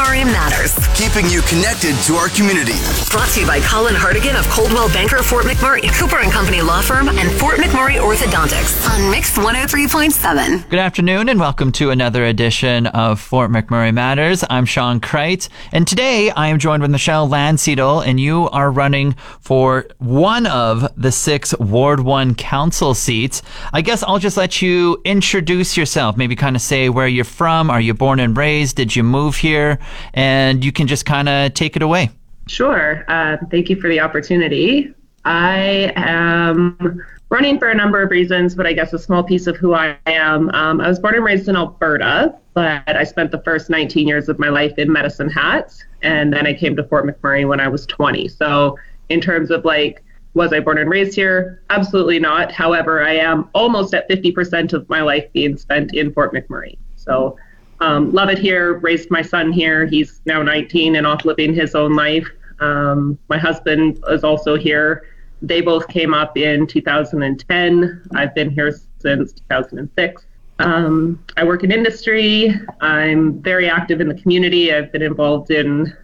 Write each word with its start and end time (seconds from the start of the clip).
to 0.00 0.24
Matters, 0.24 0.79
keeping 1.00 1.30
you 1.30 1.40
connected 1.42 1.96
to 2.04 2.12
our 2.12 2.28
community. 2.28 2.74
brought 3.10 3.30
to 3.30 3.40
you 3.40 3.46
by 3.46 3.58
Colin 3.60 3.94
Hartigan 3.94 4.36
of 4.36 4.46
Coldwell 4.50 4.90
Banker 4.90 5.22
Fort 5.22 5.46
McMurray, 5.46 5.80
Cooper 5.98 6.18
and 6.18 6.30
Company 6.30 6.60
Law 6.60 6.82
Firm, 6.82 7.08
and 7.08 7.32
Fort 7.40 7.56
McMurray 7.56 7.98
Orthodontics 7.98 8.86
on 8.90 9.10
Mix 9.10 9.30
103.7. 9.38 10.68
Good 10.68 10.78
afternoon 10.78 11.30
and 11.30 11.40
welcome 11.40 11.72
to 11.72 11.88
another 11.88 12.26
edition 12.26 12.86
of 12.88 13.18
Fort 13.18 13.50
McMurray 13.50 13.94
Matters. 13.94 14.44
I'm 14.50 14.66
Sean 14.66 15.00
Kreit 15.00 15.48
and 15.72 15.88
today 15.88 16.32
I 16.32 16.48
am 16.48 16.58
joined 16.58 16.82
with 16.82 16.90
Michelle 16.90 17.26
Landsiedel 17.26 18.06
and 18.06 18.20
you 18.20 18.50
are 18.50 18.70
running 18.70 19.14
for 19.40 19.86
one 19.96 20.44
of 20.44 20.86
the 21.00 21.12
six 21.12 21.58
Ward 21.58 22.00
1 22.00 22.34
council 22.34 22.92
seats. 22.92 23.40
I 23.72 23.80
guess 23.80 24.02
I'll 24.02 24.18
just 24.18 24.36
let 24.36 24.60
you 24.60 25.00
introduce 25.06 25.78
yourself, 25.78 26.18
maybe 26.18 26.36
kind 26.36 26.56
of 26.56 26.60
say 26.60 26.90
where 26.90 27.08
you're 27.08 27.24
from. 27.24 27.70
Are 27.70 27.80
you 27.80 27.94
born 27.94 28.20
and 28.20 28.36
raised? 28.36 28.76
Did 28.76 28.94
you 28.94 29.02
move 29.02 29.36
here? 29.36 29.78
And 30.12 30.62
you 30.62 30.72
can 30.72 30.89
just 30.90 31.06
kind 31.06 31.28
of 31.28 31.54
take 31.54 31.76
it 31.76 31.82
away. 31.82 32.10
Sure. 32.48 33.04
Uh, 33.08 33.38
thank 33.50 33.70
you 33.70 33.80
for 33.80 33.88
the 33.88 34.00
opportunity. 34.00 34.92
I 35.24 35.92
am 35.96 37.02
running 37.30 37.58
for 37.58 37.70
a 37.70 37.74
number 37.74 38.02
of 38.02 38.10
reasons, 38.10 38.54
but 38.54 38.66
I 38.66 38.72
guess 38.72 38.92
a 38.92 38.98
small 38.98 39.22
piece 39.22 39.46
of 39.46 39.56
who 39.56 39.72
I 39.72 39.96
am. 40.06 40.50
Um, 40.50 40.80
I 40.80 40.88
was 40.88 40.98
born 40.98 41.14
and 41.14 41.24
raised 41.24 41.48
in 41.48 41.56
Alberta, 41.56 42.34
but 42.54 42.82
I 42.88 43.04
spent 43.04 43.30
the 43.30 43.40
first 43.42 43.70
19 43.70 44.08
years 44.08 44.28
of 44.28 44.38
my 44.38 44.48
life 44.48 44.76
in 44.78 44.92
Medicine 44.92 45.30
Hat, 45.30 45.72
and 46.02 46.32
then 46.32 46.46
I 46.46 46.52
came 46.52 46.74
to 46.76 46.84
Fort 46.84 47.06
McMurray 47.06 47.46
when 47.46 47.60
I 47.60 47.68
was 47.68 47.86
20. 47.86 48.28
So, 48.28 48.76
in 49.08 49.20
terms 49.20 49.50
of 49.50 49.64
like, 49.64 50.02
was 50.34 50.52
I 50.52 50.60
born 50.60 50.78
and 50.78 50.90
raised 50.90 51.14
here? 51.14 51.62
Absolutely 51.70 52.18
not. 52.18 52.52
However, 52.52 53.02
I 53.02 53.14
am 53.14 53.48
almost 53.54 53.94
at 53.94 54.08
50% 54.08 54.72
of 54.72 54.88
my 54.88 55.00
life 55.00 55.32
being 55.32 55.56
spent 55.56 55.94
in 55.94 56.12
Fort 56.12 56.32
McMurray. 56.32 56.76
So, 56.96 57.36
um, 57.80 58.12
love 58.12 58.28
it 58.28 58.38
here. 58.38 58.74
Raised 58.74 59.10
my 59.10 59.22
son 59.22 59.52
here. 59.52 59.86
He's 59.86 60.20
now 60.26 60.42
19 60.42 60.96
and 60.96 61.06
off 61.06 61.24
living 61.24 61.54
his 61.54 61.74
own 61.74 61.94
life. 61.94 62.28
Um, 62.60 63.18
my 63.28 63.38
husband 63.38 64.02
is 64.08 64.22
also 64.22 64.56
here. 64.56 65.06
They 65.42 65.62
both 65.62 65.88
came 65.88 66.12
up 66.12 66.36
in 66.36 66.66
2010. 66.66 68.02
I've 68.14 68.34
been 68.34 68.50
here 68.50 68.78
since 68.98 69.32
2006. 69.32 70.26
Um, 70.58 71.24
I 71.38 71.44
work 71.44 71.64
in 71.64 71.72
industry. 71.72 72.54
I'm 72.82 73.40
very 73.40 73.70
active 73.70 74.02
in 74.02 74.08
the 74.08 74.14
community. 74.14 74.74
I've 74.74 74.92
been 74.92 75.00
involved 75.00 75.50
in, 75.50 75.96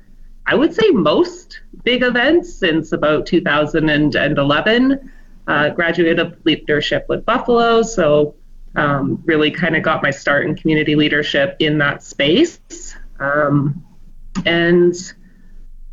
I 0.47 0.55
would 0.55 0.73
say, 0.73 0.89
most 0.91 1.61
big 1.85 2.03
events 2.03 2.55
since 2.55 2.93
about 2.93 3.27
2011. 3.27 5.13
Uh, 5.47 5.69
graduate 5.69 6.19
of 6.19 6.37
leadership 6.45 7.05
Wood 7.09 7.25
Buffalo, 7.27 7.83
so 7.83 8.35
um, 8.77 9.23
really 9.25 9.51
kind 9.51 9.75
of 9.77 9.83
got 9.83 10.03
my 10.03 10.11
start 10.11 10.47
in 10.47 10.55
community 10.55 10.95
leadership 10.95 11.57
in 11.59 11.79
that 11.79 12.03
space. 12.03 12.61
Um, 13.19 13.85
and 14.45 14.95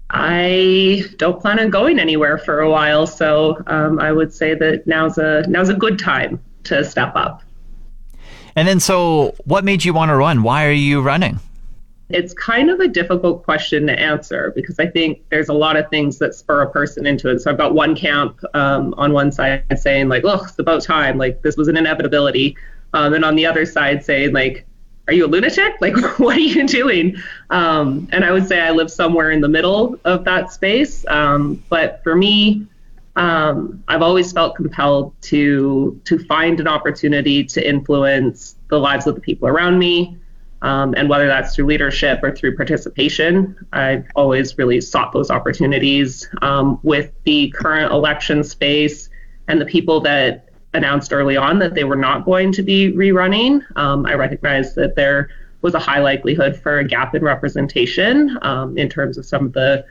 I 0.10 1.06
don't 1.18 1.42
plan 1.42 1.60
on 1.60 1.70
going 1.70 1.98
anywhere 1.98 2.38
for 2.38 2.60
a 2.60 2.70
while, 2.70 3.08
so 3.08 3.62
um, 3.68 4.00
I 4.00 4.12
would 4.12 4.34
say 4.34 4.54
that 4.54 4.86
now's 4.86 5.18
a 5.18 5.44
now's 5.48 5.70
a 5.70 5.74
good 5.74 5.98
time 5.98 6.40
to 6.66 6.86
step 6.86 7.14
up. 7.16 7.42
And 8.56 8.68
then, 8.68 8.80
so 8.80 9.34
what 9.46 9.64
made 9.64 9.84
you 9.84 9.94
want 9.94 10.10
to 10.10 10.16
run? 10.16 10.44
Why 10.44 10.68
are 10.68 10.72
you 10.72 11.02
running? 11.02 11.40
It's 12.10 12.34
kind 12.34 12.70
of 12.70 12.80
a 12.80 12.88
difficult 12.88 13.44
question 13.44 13.88
to 13.88 14.00
answer 14.00 14.52
because 14.56 14.78
I 14.78 14.86
think 14.86 15.24
there's 15.30 15.50
a 15.50 15.54
lot 15.54 15.78
of 15.78 15.90
things 15.90 16.20
that 16.20 16.36
spur 16.36 16.62
a 16.62 16.70
person 16.70 17.08
into 17.08 17.30
it. 17.30 17.40
So 17.40 17.50
I've 17.50 17.58
got 17.58 17.74
one 17.74 17.96
camp 17.96 18.40
um, 18.54 18.94
on 18.98 19.14
one 19.14 19.32
side 19.32 19.64
saying 19.80 20.10
like, 20.10 20.24
"Look, 20.24 20.50
it's 20.50 20.60
about 20.60 20.84
time. 20.84 21.18
Like 21.18 21.42
this 21.42 21.58
was 21.58 21.70
an 21.70 21.78
inevitability," 21.78 22.56
um, 22.94 23.14
and 23.14 23.26
on 23.26 23.36
the 23.36 23.46
other 23.46 23.66
side 23.66 24.04
say 24.06 24.28
like, 24.28 24.66
"Are 25.08 25.14
you 25.14 25.26
a 25.26 25.28
lunatic? 25.28 25.74
Like 25.82 25.96
what 26.20 26.38
are 26.38 26.40
you 26.40 26.68
doing?" 26.68 27.18
Um, 27.50 28.08
and 28.12 28.24
I 28.24 28.32
would 28.32 28.48
say 28.48 28.62
I 28.62 28.72
live 28.72 28.92
somewhere 28.92 29.32
in 29.32 29.42
the 29.42 29.50
middle 29.50 30.00
of 30.06 30.24
that 30.26 30.52
space. 30.52 31.06
Um, 31.08 31.64
but 31.70 32.02
for 32.04 32.16
me, 32.16 32.68
um, 33.16 33.84
I've 33.88 34.02
always 34.02 34.32
felt 34.32 34.56
compelled 34.56 35.14
to 35.24 36.00
to 36.06 36.20
find 36.26 36.60
an 36.60 36.68
opportunity 36.68 37.44
to 37.44 37.68
influence 37.68 38.56
the 38.70 38.80
lives 38.80 39.08
of 39.08 39.16
the 39.16 39.22
people 39.22 39.48
around 39.48 39.80
me. 39.80 40.18
Um, 40.62 40.94
and 40.96 41.10
whether 41.10 41.28
that's 41.28 41.54
through 41.54 41.66
leadership 41.66 42.22
or 42.24 42.34
through 42.34 42.56
participation, 42.56 43.68
I've 43.74 44.06
always 44.16 44.58
really 44.58 44.80
sought 44.80 45.12
those 45.12 45.30
opportunities. 45.30 46.30
Um, 46.42 46.80
with 46.84 47.12
the 47.26 47.50
current 47.50 47.92
election 47.92 48.46
space 48.46 49.10
and 49.50 49.60
the 49.60 49.66
people 49.66 50.00
that 50.02 50.53
announced 50.74 51.14
early 51.14 51.38
on 51.38 51.60
that 51.60 51.74
they 51.74 51.84
were 51.84 51.96
not 51.96 52.26
going 52.26 52.52
to 52.52 52.64
be 52.64 52.92
rerunning, 52.94 53.62
um, 53.78 54.06
I 54.06 54.14
recognize 54.16 54.76
that 54.76 54.96
there 54.96 55.30
was 55.62 55.74
a 55.74 55.80
high 55.80 56.00
likelihood 56.00 56.58
for 56.58 56.80
a 56.80 56.84
gap 56.84 57.16
in 57.16 57.24
representation 57.24 58.38
um, 58.42 58.78
in 58.78 58.90
terms 58.90 59.18
of 59.18 59.26
some 59.26 59.46
of 59.46 59.54
the 59.54 59.86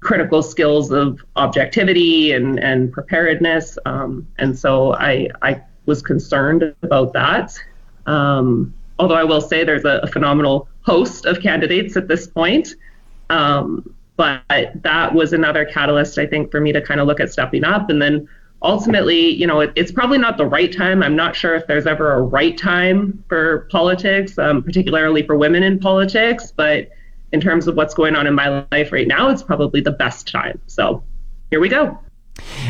critical 0.00 0.42
skills 0.42 0.90
of 0.90 1.24
objectivity 1.36 2.32
and, 2.32 2.60
and 2.60 2.92
preparedness. 2.92 3.78
Um, 3.86 4.28
and 4.38 4.56
so 4.58 4.94
I, 4.94 5.28
I 5.40 5.62
was 5.86 6.02
concerned 6.02 6.74
about 6.82 7.14
that. 7.14 7.58
Um, 8.06 8.74
although 8.98 9.14
I 9.14 9.24
will 9.24 9.40
say 9.40 9.64
there's 9.64 9.86
a, 9.86 10.00
a 10.02 10.06
phenomenal 10.06 10.68
host 10.82 11.24
of 11.24 11.40
candidates 11.40 11.96
at 11.96 12.06
this 12.06 12.26
point. 12.26 12.74
Um, 13.30 13.94
but 14.16 14.42
that 14.82 15.14
was 15.14 15.32
another 15.32 15.64
catalyst, 15.64 16.18
I 16.18 16.26
think, 16.26 16.50
for 16.50 16.60
me 16.60 16.72
to 16.72 16.80
kind 16.80 17.00
of 17.00 17.06
look 17.06 17.20
at 17.20 17.32
stepping 17.32 17.64
up. 17.64 17.90
And 17.90 18.00
then 18.00 18.28
ultimately, 18.64 19.28
you 19.30 19.46
know, 19.46 19.60
it, 19.60 19.72
it's 19.76 19.92
probably 19.92 20.18
not 20.18 20.36
the 20.36 20.46
right 20.46 20.72
time. 20.72 21.02
I'm 21.02 21.14
not 21.14 21.36
sure 21.36 21.54
if 21.54 21.66
there's 21.66 21.86
ever 21.86 22.14
a 22.14 22.22
right 22.22 22.56
time 22.56 23.22
for 23.28 23.68
politics, 23.70 24.38
um, 24.38 24.62
particularly 24.62 25.22
for 25.24 25.36
women 25.36 25.62
in 25.62 25.78
politics. 25.78 26.52
But 26.56 26.88
in 27.32 27.40
terms 27.40 27.68
of 27.68 27.76
what's 27.76 27.94
going 27.94 28.16
on 28.16 28.26
in 28.26 28.34
my 28.34 28.66
life 28.72 28.90
right 28.90 29.06
now, 29.06 29.28
it's 29.28 29.42
probably 29.42 29.80
the 29.80 29.92
best 29.92 30.26
time. 30.26 30.60
So 30.66 31.04
here 31.50 31.60
we 31.60 31.68
go. 31.68 31.98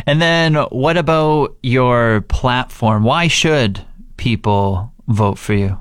And 0.07 0.21
then, 0.21 0.57
what 0.57 0.99
about 0.99 1.57
your 1.63 2.23
platform? 2.23 3.05
Why 3.05 3.29
should 3.29 3.81
people 4.19 4.93
vote 5.09 5.39
for 5.39 5.55
you? 5.55 5.79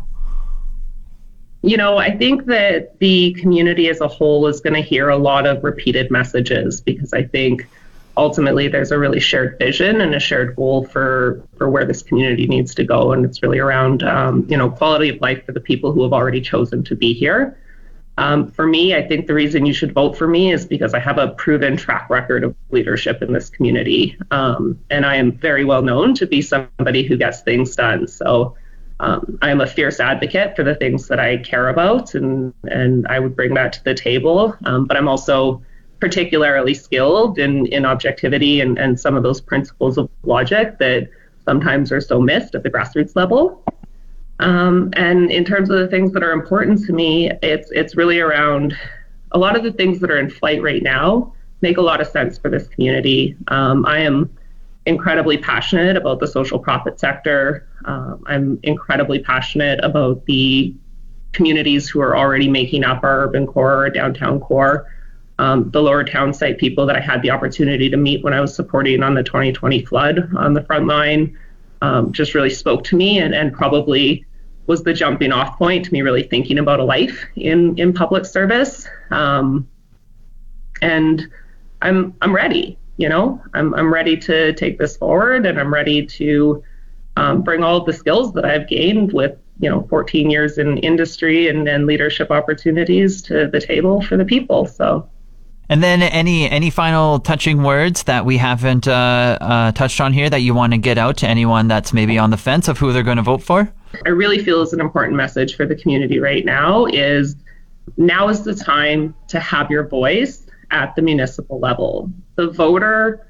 You 1.63 1.77
know, 1.77 1.97
I 1.97 2.15
think 2.15 2.45
that 2.45 2.99
the 2.99 3.33
community 3.33 3.89
as 3.89 3.99
a 4.01 4.07
whole 4.07 4.47
is 4.47 4.61
going 4.61 4.73
to 4.73 4.81
hear 4.81 5.09
a 5.09 5.17
lot 5.17 5.45
of 5.45 5.63
repeated 5.63 6.11
messages 6.11 6.81
because 6.81 7.13
I 7.13 7.23
think 7.23 7.67
ultimately 8.17 8.67
there's 8.67 8.91
a 8.91 8.97
really 8.97 9.19
shared 9.19 9.57
vision 9.57 10.01
and 10.01 10.13
a 10.13 10.19
shared 10.19 10.55
goal 10.55 10.85
for 10.85 11.43
for 11.57 11.69
where 11.69 11.85
this 11.85 12.03
community 12.03 12.47
needs 12.47 12.75
to 12.75 12.83
go, 12.83 13.11
and 13.11 13.25
it's 13.25 13.41
really 13.41 13.59
around 13.59 14.03
um, 14.03 14.45
you 14.49 14.57
know 14.57 14.69
quality 14.69 15.09
of 15.09 15.21
life 15.21 15.45
for 15.45 15.51
the 15.51 15.59
people 15.59 15.91
who 15.91 16.03
have 16.03 16.13
already 16.13 16.41
chosen 16.41 16.83
to 16.83 16.95
be 16.95 17.13
here. 17.13 17.57
Um, 18.15 18.51
for 18.51 18.67
me, 18.67 18.95
I 18.95 19.07
think 19.07 19.25
the 19.25 19.33
reason 19.33 19.65
you 19.65 19.73
should 19.73 19.91
vote 19.91 20.15
for 20.15 20.27
me 20.27 20.53
is 20.53 20.67
because 20.67 20.93
I 20.93 20.99
have 20.99 21.17
a 21.17 21.29
proven 21.29 21.75
track 21.77 22.11
record 22.11 22.43
of 22.43 22.55
leadership 22.69 23.23
in 23.23 23.33
this 23.33 23.49
community, 23.49 24.17
um, 24.29 24.79
and 24.91 25.05
I 25.05 25.15
am 25.15 25.31
very 25.31 25.65
well 25.65 25.81
known 25.81 26.13
to 26.15 26.27
be 26.27 26.41
somebody 26.41 27.03
who 27.03 27.17
gets 27.17 27.41
things 27.41 27.75
done. 27.75 28.07
So. 28.07 28.55
Um, 28.99 29.37
I 29.41 29.49
am 29.49 29.59
a 29.59 29.67
fierce 29.67 29.99
advocate 29.99 30.55
for 30.55 30.63
the 30.63 30.75
things 30.75 31.09
that 31.09 31.19
I 31.19 31.37
care 31.37 31.67
about, 31.67 32.13
and 32.13 32.53
and 32.63 33.05
I 33.07 33.19
would 33.19 33.35
bring 33.35 33.55
that 33.55 33.73
to 33.73 33.83
the 33.83 33.95
table. 33.95 34.55
Um, 34.63 34.85
but 34.85 34.95
I'm 34.95 35.09
also 35.09 35.61
particularly 36.03 36.73
skilled 36.73 37.39
in 37.39 37.65
in 37.67 37.85
objectivity 37.85 38.59
and 38.59 38.77
and 38.77 38.99
some 38.99 39.15
of 39.15 39.23
those 39.23 39.39
principles 39.39 39.97
of 39.97 40.09
logic 40.23 40.77
that 40.77 41.07
sometimes 41.45 41.93
are 41.93 42.01
so 42.01 42.19
missed 42.19 42.55
at 42.55 42.61
the 42.63 42.69
grassroots 42.69 43.15
level. 43.15 43.63
Um, 44.39 44.89
and 44.97 45.31
in 45.31 45.45
terms 45.45 45.69
of 45.69 45.79
the 45.79 45.87
things 45.87 46.11
that 46.11 46.21
are 46.21 46.33
important 46.33 46.85
to 46.87 46.91
me, 46.91 47.31
it's 47.41 47.71
it's 47.71 47.95
really 47.95 48.19
around 48.19 48.75
a 49.31 49.37
lot 49.37 49.55
of 49.55 49.63
the 49.63 49.71
things 49.71 50.01
that 50.01 50.11
are 50.11 50.19
in 50.19 50.29
flight 50.29 50.61
right 50.61 50.83
now 50.83 51.33
make 51.61 51.77
a 51.77 51.81
lot 51.81 52.01
of 52.01 52.07
sense 52.07 52.37
for 52.37 52.49
this 52.49 52.67
community. 52.67 53.37
Um, 53.47 53.85
I 53.85 53.99
am 53.99 54.29
incredibly 54.85 55.37
passionate 55.37 55.95
about 55.95 56.19
the 56.19 56.27
social 56.27 56.59
profit 56.59 56.99
sector. 56.99 57.65
Um, 57.85 58.21
I'm 58.25 58.59
incredibly 58.63 59.19
passionate 59.19 59.79
about 59.81 60.25
the 60.25 60.75
communities 61.31 61.87
who 61.87 62.01
are 62.01 62.17
already 62.17 62.49
making 62.49 62.83
up 62.83 63.05
our 63.05 63.21
urban 63.21 63.47
core, 63.47 63.77
our 63.85 63.89
downtown 63.89 64.41
core. 64.41 64.85
Um, 65.43 65.69
the 65.71 65.81
lower 65.81 66.05
town 66.05 66.33
site 66.33 66.57
people 66.57 66.85
that 66.85 66.95
I 66.95 67.01
had 67.01 67.21
the 67.21 67.29
opportunity 67.29 67.89
to 67.89 67.97
meet 67.97 68.23
when 68.23 68.33
I 68.33 68.39
was 68.39 68.55
supporting 68.55 69.03
on 69.03 69.13
the 69.13 69.23
2020 69.23 69.83
flood 69.83 70.33
on 70.37 70.53
the 70.53 70.63
front 70.63 70.87
line 70.87 71.37
um, 71.81 72.13
just 72.13 72.33
really 72.33 72.49
spoke 72.49 72.85
to 72.85 72.95
me 72.95 73.19
and, 73.19 73.35
and 73.35 73.51
probably 73.51 74.25
was 74.67 74.83
the 74.83 74.93
jumping 74.93 75.33
off 75.33 75.57
point 75.57 75.83
to 75.83 75.91
me 75.91 76.01
really 76.01 76.23
thinking 76.23 76.59
about 76.59 76.79
a 76.79 76.83
life 76.85 77.25
in 77.35 77.77
in 77.77 77.91
public 77.91 78.25
service. 78.25 78.87
Um, 79.11 79.67
and 80.81 81.27
I'm 81.81 82.15
I'm 82.21 82.33
ready. 82.33 82.77
You 82.95 83.09
know, 83.09 83.43
I'm 83.53 83.73
I'm 83.73 83.93
ready 83.93 84.15
to 84.15 84.53
take 84.53 84.79
this 84.79 84.95
forward, 84.95 85.45
and 85.45 85.59
I'm 85.59 85.73
ready 85.73 86.05
to 86.05 86.63
um, 87.17 87.41
bring 87.41 87.65
all 87.65 87.75
of 87.75 87.85
the 87.85 87.91
skills 87.91 88.31
that 88.31 88.45
I've 88.45 88.69
gained 88.69 89.11
with 89.11 89.37
you 89.59 89.69
know 89.69 89.85
14 89.89 90.29
years 90.29 90.57
in 90.57 90.77
industry 90.77 91.49
and, 91.49 91.67
and 91.67 91.85
leadership 91.85 92.31
opportunities 92.31 93.21
to 93.23 93.47
the 93.47 93.59
table 93.59 94.01
for 94.01 94.15
the 94.15 94.23
people. 94.23 94.67
So. 94.67 95.09
And 95.73 95.81
then 95.81 96.03
any 96.03 96.47
any 96.47 96.69
final 96.69 97.17
touching 97.17 97.63
words 97.63 98.03
that 98.03 98.27
we 98.27 98.37
haven't 98.37 98.87
uh, 98.87 99.39
uh, 99.41 99.71
touched 99.71 99.99
on 99.99 100.13
here 100.13 100.29
that 100.29 100.41
you 100.41 100.53
want 100.53 100.73
to 100.73 100.77
get 100.77 100.99
out 100.99 101.17
to 101.17 101.27
anyone 101.27 101.67
that's 101.67 101.93
maybe 101.93 102.15
on 102.19 102.29
the 102.29 102.37
fence 102.37 102.67
of 102.67 102.77
who 102.77 102.93
they're 102.93 103.01
going 103.01 103.17
to 103.17 103.23
vote 103.23 103.41
for? 103.41 103.73
I 104.05 104.09
really 104.09 104.37
feel 104.37 104.61
is 104.61 104.71
an 104.73 104.79
important 104.79 105.15
message 105.15 105.55
for 105.55 105.65
the 105.65 105.73
community 105.73 106.19
right 106.19 106.45
now 106.45 106.85
is 106.85 107.35
now 107.97 108.29
is 108.29 108.43
the 108.43 108.53
time 108.53 109.15
to 109.29 109.39
have 109.39 109.71
your 109.71 109.87
voice 109.87 110.45
at 110.69 110.95
the 110.95 111.01
municipal 111.01 111.59
level. 111.59 112.07
The 112.35 112.51
voter 112.51 113.27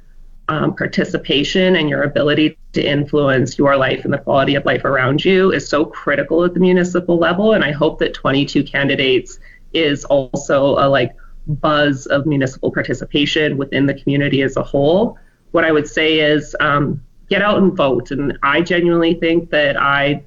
um, 0.50 0.76
participation 0.76 1.78
and 1.78 1.90
your 1.90 2.04
ability 2.04 2.58
to 2.74 2.84
influence 2.84 3.58
your 3.58 3.78
life 3.78 4.04
and 4.04 4.14
the 4.14 4.18
quality 4.18 4.56
of 4.56 4.66
life 4.66 4.84
around 4.84 5.24
you 5.24 5.54
is 5.54 5.66
so 5.66 5.86
critical 5.86 6.44
at 6.44 6.56
the 6.56 6.60
municipal 6.60 7.18
level. 7.18 7.54
And 7.54 7.64
I 7.64 7.72
hope 7.72 8.00
that 8.00 8.14
22 8.14 8.66
candidates 8.66 9.40
is 9.72 10.04
also 10.04 10.72
a 10.72 10.90
like 10.90 11.16
buzz 11.48 12.06
of 12.08 12.26
municipal 12.26 12.72
participation 12.72 13.58
within 13.58 13.86
the 13.86 13.94
community 13.94 14.42
as 14.42 14.58
a 14.58 14.64
whole. 14.64 15.18
What 15.52 15.66
I 15.66 15.72
would 15.72 15.88
say 15.88 16.20
is 16.20 16.56
um, 16.60 17.04
get 17.30 17.42
out 17.42 17.58
and 17.58 17.76
vote. 17.76 18.12
And 18.12 18.38
I 18.44 18.62
genuinely 18.62 19.16
think 19.16 19.50
that 19.52 19.78
I 19.78 20.24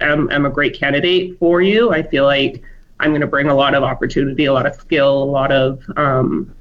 am, 0.00 0.30
am 0.30 0.46
a 0.46 0.50
great 0.50 0.78
candidate 0.78 1.38
for 1.38 1.62
you. 1.62 1.90
I 1.90 2.02
feel 2.02 2.24
like 2.24 2.62
I'm 3.00 3.10
going 3.10 3.20
to 3.22 3.26
bring 3.26 3.48
a 3.48 3.54
lot 3.54 3.74
of 3.74 3.82
opportunity, 3.82 4.44
a 4.44 4.52
lot 4.52 4.66
of 4.66 4.74
skill, 4.74 5.22
a 5.22 5.24
lot 5.24 5.50
of 5.50 5.82
um, 5.96 6.54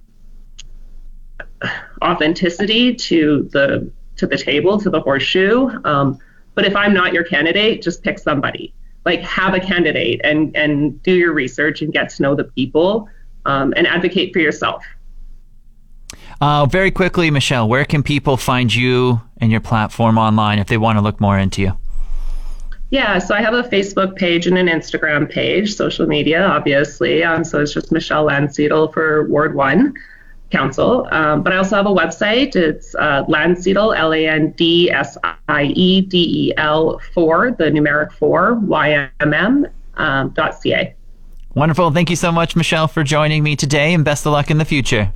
authenticity 2.01 2.95
to 2.95 3.49
the 3.51 3.91
to 4.17 4.27
the 4.27 4.37
table, 4.37 4.79
to 4.79 4.89
the 4.89 4.99
horseshoe. 4.99 5.69
Um, 5.83 6.19
but 6.53 6.65
if 6.65 6.75
I'm 6.75 6.93
not 6.93 7.13
your 7.13 7.23
candidate, 7.23 7.81
just 7.81 8.03
pick 8.03 8.19
somebody. 8.19 8.73
Like 9.05 9.21
have 9.21 9.53
a 9.53 9.59
candidate 9.59 10.21
and 10.23 10.55
and 10.55 11.01
do 11.01 11.13
your 11.13 11.33
research 11.33 11.81
and 11.81 11.91
get 11.91 12.09
to 12.09 12.21
know 12.21 12.35
the 12.35 12.43
people 12.43 13.07
um, 13.45 13.73
and 13.75 13.87
advocate 13.87 14.33
for 14.33 14.39
yourself. 14.39 14.83
Uh, 16.39 16.65
very 16.65 16.89
quickly, 16.89 17.29
Michelle, 17.29 17.69
where 17.69 17.85
can 17.85 18.01
people 18.01 18.35
find 18.35 18.73
you 18.73 19.21
and 19.37 19.51
your 19.51 19.61
platform 19.61 20.17
online 20.17 20.57
if 20.57 20.67
they 20.67 20.77
want 20.77 20.97
to 20.97 21.01
look 21.01 21.21
more 21.21 21.37
into 21.37 21.61
you? 21.61 21.77
Yeah, 22.89 23.19
so 23.19 23.33
I 23.33 23.41
have 23.41 23.53
a 23.53 23.63
Facebook 23.63 24.17
page 24.17 24.47
and 24.47 24.57
an 24.57 24.67
Instagram 24.67 25.29
page, 25.29 25.73
social 25.75 26.07
media, 26.07 26.43
obviously. 26.43 27.23
Um, 27.23 27.45
so 27.45 27.61
it's 27.61 27.73
just 27.73 27.91
Michelle 27.91 28.25
Landsiedel 28.25 28.93
for 28.93 29.27
Ward 29.27 29.55
1 29.55 29.93
Council. 30.49 31.07
Um, 31.11 31.41
but 31.41 31.53
I 31.53 31.57
also 31.57 31.77
have 31.77 31.85
a 31.85 31.93
website. 31.93 32.57
It's 32.57 32.93
uh, 32.95 33.23
Landsiedel, 33.25 33.97
L 33.97 34.13
A 34.13 34.27
N 34.27 34.51
D 34.51 34.91
S 34.91 35.17
I 35.47 35.63
E 35.63 36.01
D 36.01 36.49
E 36.49 36.53
L 36.57 36.99
4, 37.13 37.51
the 37.51 37.65
numeric 37.65 38.11
4, 38.11 38.55
Y 38.55 39.09
M 39.21 39.33
M 39.33 39.67
um, 39.95 40.29
dot 40.31 40.61
ca. 40.61 40.93
Wonderful. 41.53 41.91
Thank 41.91 42.09
you 42.09 42.15
so 42.15 42.31
much, 42.31 42.55
Michelle, 42.55 42.87
for 42.87 43.03
joining 43.03 43.43
me 43.43 43.55
today, 43.55 43.93
and 43.93 44.05
best 44.05 44.25
of 44.25 44.31
luck 44.31 44.49
in 44.49 44.57
the 44.57 44.65
future. 44.65 45.13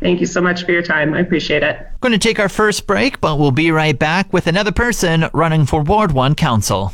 Thank 0.00 0.20
you 0.20 0.26
so 0.26 0.40
much 0.40 0.64
for 0.64 0.72
your 0.72 0.82
time. 0.82 1.14
I 1.14 1.20
appreciate 1.20 1.62
it. 1.62 1.78
Going 2.00 2.12
to 2.12 2.18
take 2.18 2.38
our 2.38 2.48
first 2.48 2.86
break, 2.86 3.20
but 3.20 3.38
we'll 3.38 3.52
be 3.52 3.70
right 3.70 3.98
back 3.98 4.32
with 4.32 4.46
another 4.46 4.72
person 4.72 5.26
running 5.32 5.66
for 5.66 5.82
Ward 5.82 6.12
1 6.12 6.34
Council. 6.34 6.92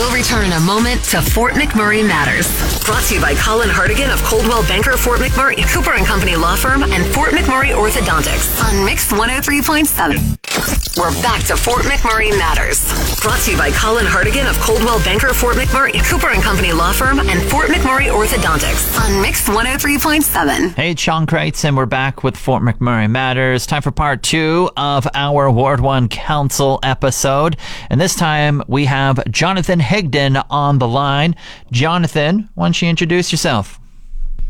We'll 0.00 0.16
return 0.16 0.46
in 0.46 0.52
a 0.52 0.60
moment 0.60 1.04
to 1.12 1.20
Fort 1.20 1.52
McMurray 1.52 2.02
Matters. 2.02 2.48
Brought 2.86 3.04
to 3.08 3.16
you 3.16 3.20
by 3.20 3.34
Colin 3.34 3.68
Hartigan 3.68 4.10
of 4.10 4.18
Coldwell 4.22 4.62
Banker 4.62 4.96
Fort 4.96 5.20
McMurray, 5.20 5.62
Cooper 5.74 5.92
and 5.92 6.06
Company 6.06 6.36
Law 6.36 6.56
Firm, 6.56 6.82
and 6.84 7.04
Fort 7.12 7.32
McMurray 7.32 7.74
Orthodontics 7.76 8.64
on 8.64 8.82
Mix 8.82 9.12
103.7. 9.12 10.40
We're 10.96 11.12
back 11.22 11.44
to 11.44 11.56
Fort 11.56 11.82
McMurray 11.82 12.30
Matters. 12.36 12.82
Brought 13.20 13.40
to 13.40 13.52
you 13.52 13.58
by 13.58 13.70
Colin 13.72 14.06
Hartigan 14.06 14.46
of 14.46 14.58
Coldwell 14.60 14.98
Banker 15.04 15.34
Fort 15.34 15.56
McMurray, 15.56 15.92
Cooper 16.08 16.28
and 16.30 16.42
Company 16.42 16.72
Law 16.72 16.92
Firm, 16.92 17.20
and 17.20 17.40
Fort 17.50 17.68
McMurray 17.68 18.06
Orthodontics 18.10 18.98
on 18.98 19.20
Mix 19.20 19.48
103.7. 19.48 20.74
Hey, 20.74 20.92
it's 20.92 21.00
Sean 21.02 21.26
Kreitz, 21.26 21.64
and 21.64 21.76
we're 21.76 21.86
back 21.86 22.24
with 22.24 22.36
Fort 22.36 22.62
McMurray 22.62 23.08
Matters. 23.08 23.66
Time 23.66 23.82
for 23.82 23.90
part 23.90 24.22
two 24.22 24.70
of 24.76 25.06
our 25.14 25.50
Ward 25.50 25.80
1 25.80 26.08
Council 26.08 26.80
episode. 26.82 27.56
And 27.90 28.00
this 28.00 28.14
time 28.14 28.62
we 28.66 28.86
have 28.86 29.30
Jonathan 29.30 29.78
Higdon 29.90 30.46
on 30.50 30.78
the 30.78 30.86
line. 30.86 31.34
Jonathan, 31.72 32.48
why 32.54 32.66
don't 32.66 32.80
you 32.80 32.88
introduce 32.88 33.32
yourself? 33.32 33.80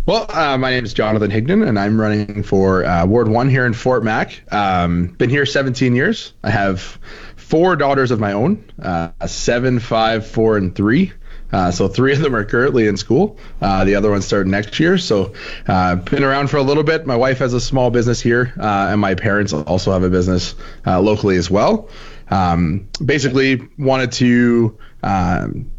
Well, 0.05 0.27
uh, 0.29 0.59
my 0.59 0.69
name 0.69 0.85
is 0.85 0.93
Jonathan 0.93 1.31
Higdon, 1.31 1.67
and 1.67 1.79
I'm 1.79 1.99
running 1.99 2.43
for 2.43 2.85
uh, 2.85 3.07
Ward 3.07 3.27
1 3.27 3.49
here 3.49 3.65
in 3.65 3.73
Fort 3.73 4.05
Mac. 4.05 4.43
Um, 4.53 5.07
been 5.17 5.31
here 5.31 5.47
17 5.47 5.95
years. 5.95 6.35
I 6.45 6.51
have 6.51 6.99
four 7.37 7.75
daughters 7.75 8.11
of 8.11 8.21
my 8.21 8.33
own 8.33 8.63
uh, 8.83 9.13
seven, 9.27 9.79
five, 9.79 10.27
four, 10.27 10.59
and 10.59 10.75
three. 10.75 11.11
Uh, 11.53 11.71
so 11.71 11.89
three 11.89 12.13
of 12.13 12.21
them 12.21 12.37
are 12.37 12.45
currently 12.45 12.87
in 12.87 12.97
school. 12.97 13.39
Uh, 13.61 13.85
the 13.85 13.95
other 13.95 14.11
one 14.11 14.23
started 14.23 14.49
next 14.49 14.79
year. 14.79 14.99
So 14.99 15.33
uh, 15.67 15.97
been 15.97 16.23
around 16.23 16.49
for 16.49 16.59
a 16.59 16.63
little 16.63 16.85
bit. 16.85 17.07
My 17.07 17.17
wife 17.17 17.39
has 17.39 17.55
a 17.55 17.61
small 17.61 17.91
business 17.91 18.21
here, 18.21 18.53
uh, 18.59 18.89
and 18.91 19.01
my 19.01 19.15
parents 19.15 19.53
also 19.53 19.93
have 19.93 20.03
a 20.03 20.11
business 20.11 20.55
uh, 20.87 21.01
locally 21.01 21.37
as 21.37 21.51
well. 21.51 21.89
Um, 22.31 22.89
basically, 23.05 23.69
wanted 23.79 24.13
to 24.13 24.79
um, 25.03 25.71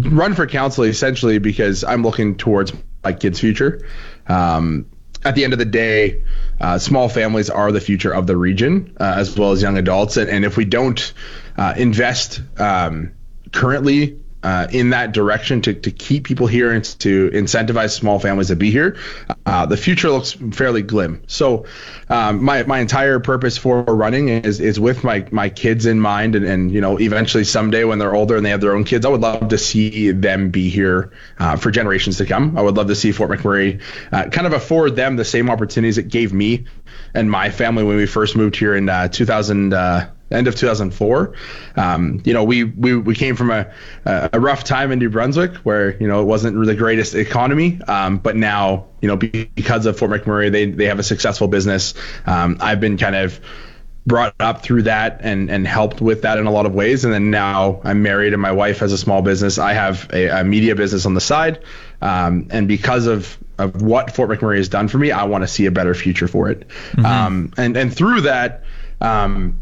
run 0.00 0.34
for 0.34 0.46
council 0.46 0.84
essentially 0.84 1.38
because 1.38 1.84
I'm 1.84 2.02
looking 2.02 2.36
towards 2.36 2.72
my 3.02 3.12
kids' 3.12 3.40
future. 3.40 3.86
Um, 4.26 4.86
at 5.24 5.34
the 5.34 5.44
end 5.44 5.52
of 5.52 5.58
the 5.58 5.64
day, 5.64 6.22
uh, 6.60 6.78
small 6.78 7.08
families 7.08 7.50
are 7.50 7.72
the 7.72 7.80
future 7.80 8.14
of 8.14 8.26
the 8.26 8.36
region, 8.36 8.96
uh, 9.00 9.14
as 9.16 9.36
well 9.36 9.50
as 9.50 9.60
young 9.60 9.76
adults. 9.76 10.16
And, 10.16 10.30
and 10.30 10.44
if 10.44 10.56
we 10.56 10.64
don't 10.64 11.12
uh, 11.56 11.74
invest 11.76 12.40
um, 12.58 13.12
currently 13.52 14.18
uh, 14.42 14.68
in 14.70 14.90
that 14.90 15.12
direction 15.12 15.62
to, 15.62 15.74
to 15.74 15.90
keep 15.90 16.24
people 16.24 16.46
here 16.46 16.72
and 16.72 16.84
to 16.84 17.30
incentivize 17.30 17.90
small 17.90 18.18
families 18.18 18.48
to 18.48 18.56
be 18.56 18.70
here, 18.70 18.96
uh, 19.46 19.66
the 19.66 19.76
future 19.76 20.10
looks 20.10 20.32
fairly 20.52 20.82
glim. 20.82 21.22
So, 21.26 21.66
um, 22.08 22.42
my, 22.42 22.62
my 22.62 22.78
entire 22.78 23.20
purpose 23.20 23.58
for 23.58 23.82
running 23.82 24.28
is, 24.28 24.60
is 24.60 24.78
with 24.78 25.04
my, 25.04 25.26
my 25.30 25.48
kids 25.48 25.86
in 25.86 26.00
mind. 26.00 26.34
And, 26.34 26.44
and, 26.44 26.70
you 26.70 26.80
know, 26.80 26.98
eventually 26.98 27.44
someday 27.44 27.84
when 27.84 27.98
they're 27.98 28.14
older 28.14 28.36
and 28.36 28.46
they 28.46 28.50
have 28.50 28.60
their 28.60 28.74
own 28.74 28.84
kids, 28.84 29.04
I 29.04 29.08
would 29.08 29.20
love 29.20 29.48
to 29.48 29.58
see 29.58 30.12
them 30.12 30.50
be 30.50 30.70
here 30.70 31.12
uh, 31.38 31.56
for 31.56 31.70
generations 31.70 32.18
to 32.18 32.26
come. 32.26 32.56
I 32.56 32.62
would 32.62 32.76
love 32.76 32.86
to 32.88 32.94
see 32.94 33.12
Fort 33.12 33.30
McMurray 33.30 33.80
uh, 34.12 34.28
kind 34.30 34.46
of 34.46 34.52
afford 34.52 34.96
them 34.96 35.16
the 35.16 35.24
same 35.24 35.50
opportunities 35.50 35.98
it 35.98 36.08
gave 36.08 36.32
me 36.32 36.66
and 37.14 37.30
my 37.30 37.50
family 37.50 37.84
when 37.84 37.96
we 37.96 38.06
first 38.06 38.36
moved 38.36 38.56
here 38.56 38.74
in 38.74 38.88
uh, 38.88 39.08
2000 39.08 39.72
end 40.30 40.46
of 40.48 40.54
2004. 40.54 41.34
Um, 41.76 42.22
you 42.24 42.34
know, 42.34 42.44
we, 42.44 42.64
we, 42.64 42.96
we 42.96 43.14
came 43.14 43.36
from 43.36 43.50
a, 43.50 43.70
a 44.04 44.40
rough 44.40 44.64
time 44.64 44.92
in 44.92 44.98
New 44.98 45.10
Brunswick 45.10 45.56
where, 45.56 45.96
you 46.00 46.08
know, 46.08 46.20
it 46.20 46.24
wasn't 46.24 46.64
the 46.66 46.74
greatest 46.74 47.14
economy. 47.14 47.80
Um, 47.86 48.18
but 48.18 48.36
now, 48.36 48.86
you 49.00 49.08
know, 49.08 49.16
because 49.16 49.86
of 49.86 49.98
Fort 49.98 50.10
McMurray, 50.10 50.50
they, 50.50 50.66
they 50.66 50.86
have 50.86 50.98
a 50.98 51.04
successful 51.04 51.48
business. 51.48 51.94
Um, 52.26 52.58
I've 52.60 52.80
been 52.80 52.98
kind 52.98 53.16
of 53.16 53.40
brought 54.08 54.34
up 54.40 54.62
through 54.62 54.82
that 54.82 55.20
and, 55.22 55.50
and 55.50 55.66
helped 55.66 56.00
with 56.00 56.22
that 56.22 56.38
in 56.38 56.46
a 56.46 56.50
lot 56.50 56.64
of 56.64 56.74
ways. 56.74 57.04
And 57.04 57.12
then 57.12 57.30
now 57.30 57.80
I'm 57.84 58.02
married 58.02 58.32
and 58.32 58.40
my 58.40 58.52
wife 58.52 58.78
has 58.78 58.90
a 58.90 58.98
small 58.98 59.20
business. 59.20 59.58
I 59.58 59.74
have 59.74 60.08
a, 60.12 60.40
a 60.40 60.44
media 60.44 60.74
business 60.74 61.04
on 61.04 61.12
the 61.12 61.20
side. 61.20 61.62
Um, 62.00 62.48
and 62.50 62.66
because 62.66 63.06
of, 63.06 63.36
of 63.58 63.82
what 63.82 64.14
Fort 64.14 64.30
McMurray 64.30 64.56
has 64.56 64.68
done 64.70 64.88
for 64.88 64.96
me, 64.96 65.10
I 65.10 65.24
want 65.24 65.42
to 65.42 65.48
see 65.48 65.66
a 65.66 65.70
better 65.70 65.94
future 65.94 66.26
for 66.26 66.48
it. 66.48 66.66
Mm-hmm. 66.68 67.04
Um, 67.04 67.52
and, 67.58 67.76
and 67.76 67.94
through 67.94 68.22
that, 68.22 68.64
um, 69.00 69.60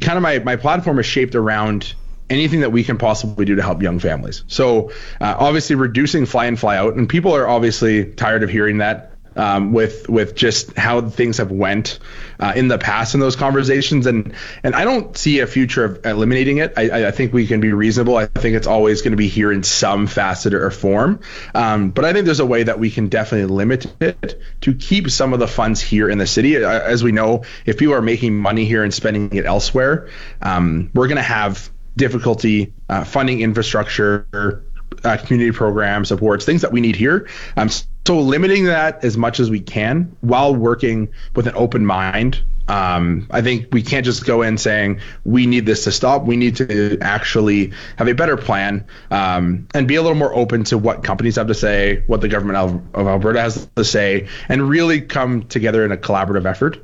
kind 0.00 0.16
of 0.16 0.22
my, 0.22 0.38
my 0.40 0.56
platform 0.56 0.98
is 0.98 1.06
shaped 1.06 1.34
around 1.34 1.94
anything 2.28 2.60
that 2.60 2.70
we 2.70 2.82
can 2.82 2.98
possibly 2.98 3.44
do 3.44 3.54
to 3.54 3.62
help 3.62 3.82
young 3.82 3.98
families. 3.98 4.44
So 4.48 4.90
uh, 5.20 5.36
obviously 5.38 5.76
reducing 5.76 6.26
fly 6.26 6.46
in 6.46 6.56
fly 6.56 6.76
out, 6.76 6.94
and 6.94 7.08
people 7.08 7.34
are 7.34 7.46
obviously 7.46 8.04
tired 8.04 8.42
of 8.42 8.50
hearing 8.50 8.78
that. 8.78 9.12
Um, 9.36 9.72
with 9.72 10.08
with 10.08 10.34
just 10.34 10.76
how 10.76 11.02
things 11.08 11.38
have 11.38 11.50
went 11.50 11.98
uh, 12.40 12.54
in 12.56 12.68
the 12.68 12.78
past 12.78 13.14
in 13.14 13.20
those 13.20 13.36
conversations, 13.36 14.06
and 14.06 14.34
and 14.62 14.74
I 14.74 14.84
don't 14.84 15.16
see 15.16 15.40
a 15.40 15.46
future 15.46 15.84
of 15.84 16.06
eliminating 16.06 16.58
it. 16.58 16.72
I, 16.76 17.08
I 17.08 17.10
think 17.10 17.32
we 17.32 17.46
can 17.46 17.60
be 17.60 17.72
reasonable. 17.72 18.16
I 18.16 18.26
think 18.26 18.56
it's 18.56 18.66
always 18.66 19.02
going 19.02 19.12
to 19.12 19.16
be 19.16 19.28
here 19.28 19.52
in 19.52 19.62
some 19.62 20.06
facet 20.06 20.54
or 20.54 20.70
form, 20.70 21.20
um, 21.54 21.90
but 21.90 22.04
I 22.04 22.12
think 22.12 22.24
there's 22.24 22.40
a 22.40 22.46
way 22.46 22.62
that 22.62 22.78
we 22.78 22.90
can 22.90 23.08
definitely 23.08 23.54
limit 23.54 23.86
it 24.00 24.40
to 24.62 24.74
keep 24.74 25.10
some 25.10 25.32
of 25.32 25.38
the 25.38 25.48
funds 25.48 25.80
here 25.80 26.08
in 26.08 26.18
the 26.18 26.26
city. 26.26 26.64
Uh, 26.64 26.70
as 26.70 27.04
we 27.04 27.12
know, 27.12 27.44
if 27.66 27.76
people 27.76 27.94
are 27.94 28.02
making 28.02 28.34
money 28.34 28.64
here 28.64 28.84
and 28.84 28.92
spending 28.92 29.34
it 29.34 29.44
elsewhere, 29.44 30.08
um, 30.40 30.90
we're 30.94 31.08
going 31.08 31.16
to 31.16 31.22
have 31.22 31.70
difficulty 31.96 32.72
uh, 32.88 33.04
funding 33.04 33.40
infrastructure, 33.40 34.64
uh, 35.04 35.16
community 35.16 35.56
programs, 35.56 36.08
supports, 36.08 36.44
things 36.44 36.62
that 36.62 36.72
we 36.72 36.80
need 36.80 36.96
here. 36.96 37.28
Um, 37.56 37.68
so 38.06 38.20
limiting 38.20 38.66
that 38.66 39.04
as 39.04 39.16
much 39.16 39.40
as 39.40 39.50
we 39.50 39.60
can 39.60 40.16
while 40.20 40.54
working 40.54 41.08
with 41.34 41.46
an 41.46 41.54
open 41.56 41.84
mind. 41.84 42.40
Um, 42.68 43.28
I 43.30 43.42
think 43.42 43.68
we 43.72 43.82
can't 43.82 44.04
just 44.04 44.24
go 44.24 44.42
in 44.42 44.58
saying 44.58 45.00
we 45.24 45.46
need 45.46 45.66
this 45.66 45.84
to 45.84 45.92
stop. 45.92 46.24
We 46.24 46.36
need 46.36 46.56
to 46.56 46.98
actually 47.00 47.72
have 47.96 48.08
a 48.08 48.14
better 48.14 48.36
plan 48.36 48.84
um, 49.10 49.68
and 49.74 49.86
be 49.86 49.94
a 49.96 50.02
little 50.02 50.16
more 50.16 50.34
open 50.34 50.64
to 50.64 50.78
what 50.78 51.04
companies 51.04 51.36
have 51.36 51.46
to 51.46 51.54
say, 51.54 52.02
what 52.06 52.20
the 52.20 52.28
government 52.28 52.56
of, 52.58 52.82
of 52.94 53.06
Alberta 53.06 53.40
has 53.40 53.68
to 53.76 53.84
say, 53.84 54.28
and 54.48 54.68
really 54.68 55.00
come 55.00 55.44
together 55.44 55.84
in 55.84 55.92
a 55.92 55.96
collaborative 55.96 56.44
effort 56.44 56.78